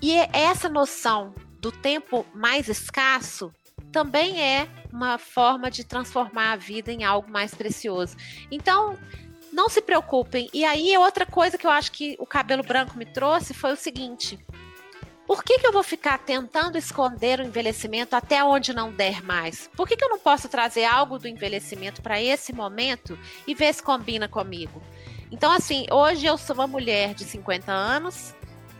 E 0.00 0.12
é 0.12 0.30
essa 0.32 0.68
noção 0.68 1.34
do 1.60 1.72
tempo 1.72 2.24
mais 2.32 2.68
escasso 2.68 3.52
também 3.92 4.40
é 4.42 4.68
uma 4.92 5.18
forma 5.18 5.70
de 5.70 5.84
transformar 5.84 6.52
a 6.52 6.56
vida 6.56 6.92
em 6.92 7.04
algo 7.04 7.30
mais 7.30 7.54
precioso. 7.54 8.16
Então, 8.50 8.98
não 9.52 9.68
se 9.68 9.80
preocupem. 9.80 10.48
E 10.52 10.64
aí, 10.64 10.96
outra 10.98 11.24
coisa 11.24 11.56
que 11.56 11.66
eu 11.66 11.70
acho 11.70 11.92
que 11.92 12.16
o 12.18 12.26
cabelo 12.26 12.62
branco 12.62 12.96
me 12.96 13.06
trouxe 13.06 13.54
foi 13.54 13.72
o 13.72 13.76
seguinte: 13.76 14.38
por 15.26 15.42
que, 15.42 15.58
que 15.58 15.66
eu 15.66 15.72
vou 15.72 15.82
ficar 15.82 16.18
tentando 16.18 16.78
esconder 16.78 17.40
o 17.40 17.42
envelhecimento 17.42 18.14
até 18.14 18.44
onde 18.44 18.72
não 18.72 18.92
der 18.92 19.22
mais? 19.22 19.68
Por 19.76 19.88
que, 19.88 19.96
que 19.96 20.04
eu 20.04 20.08
não 20.08 20.18
posso 20.18 20.48
trazer 20.48 20.84
algo 20.84 21.18
do 21.18 21.26
envelhecimento 21.26 22.00
para 22.00 22.22
esse 22.22 22.52
momento 22.52 23.18
e 23.46 23.54
ver 23.54 23.74
se 23.74 23.82
combina 23.82 24.28
comigo? 24.28 24.80
Então, 25.30 25.50
assim, 25.50 25.86
hoje 25.90 26.24
eu 26.24 26.38
sou 26.38 26.54
uma 26.54 26.68
mulher 26.68 27.12
de 27.12 27.24
50 27.24 27.72
anos, 27.72 28.34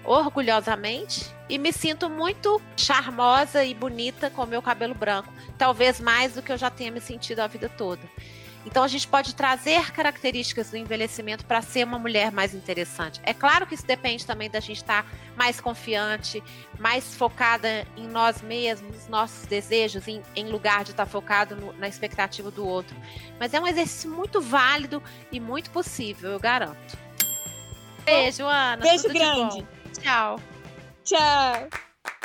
orgulhosamente 0.04 1.26
e 1.48 1.58
me 1.58 1.72
sinto 1.72 2.08
muito 2.08 2.62
charmosa 2.76 3.64
e 3.64 3.74
bonita 3.74 4.30
com 4.30 4.46
meu 4.46 4.62
cabelo 4.62 4.94
branco, 4.94 5.32
talvez 5.58 5.98
mais 6.00 6.34
do 6.34 6.42
que 6.42 6.52
eu 6.52 6.56
já 6.56 6.70
tenha 6.70 6.92
me 6.92 7.00
sentido 7.00 7.40
a 7.40 7.48
vida 7.48 7.68
toda. 7.68 8.02
Então 8.66 8.82
a 8.82 8.88
gente 8.88 9.06
pode 9.06 9.34
trazer 9.34 9.92
características 9.92 10.70
do 10.70 10.76
envelhecimento 10.76 11.46
para 11.46 11.62
ser 11.62 11.84
uma 11.84 12.00
mulher 12.00 12.32
mais 12.32 12.52
interessante. 12.52 13.20
É 13.22 13.32
claro 13.32 13.64
que 13.64 13.74
isso 13.74 13.86
depende 13.86 14.26
também 14.26 14.50
da 14.50 14.58
gente 14.58 14.78
estar 14.78 15.06
mais 15.36 15.60
confiante, 15.60 16.42
mais 16.78 17.14
focada 17.14 17.86
em 17.96 18.08
nós 18.08 18.42
mesmos, 18.42 18.92
nos 18.92 19.08
nossos 19.08 19.46
desejos, 19.46 20.08
em, 20.08 20.20
em 20.34 20.50
lugar 20.50 20.82
de 20.82 20.90
estar 20.90 21.06
focado 21.06 21.54
no, 21.54 21.72
na 21.74 21.86
expectativa 21.86 22.50
do 22.50 22.66
outro. 22.66 22.96
Mas 23.38 23.54
é 23.54 23.60
um 23.60 23.66
exercício 23.66 24.10
muito 24.10 24.40
válido 24.40 25.00
e 25.30 25.38
muito 25.38 25.70
possível, 25.70 26.32
eu 26.32 26.40
garanto. 26.40 26.98
Beijo, 28.04 28.44
Ana. 28.44 28.82
Beijo 28.82 29.08
grande. 29.08 29.66
Tchau. 30.00 30.40
Tchau. 31.04 31.68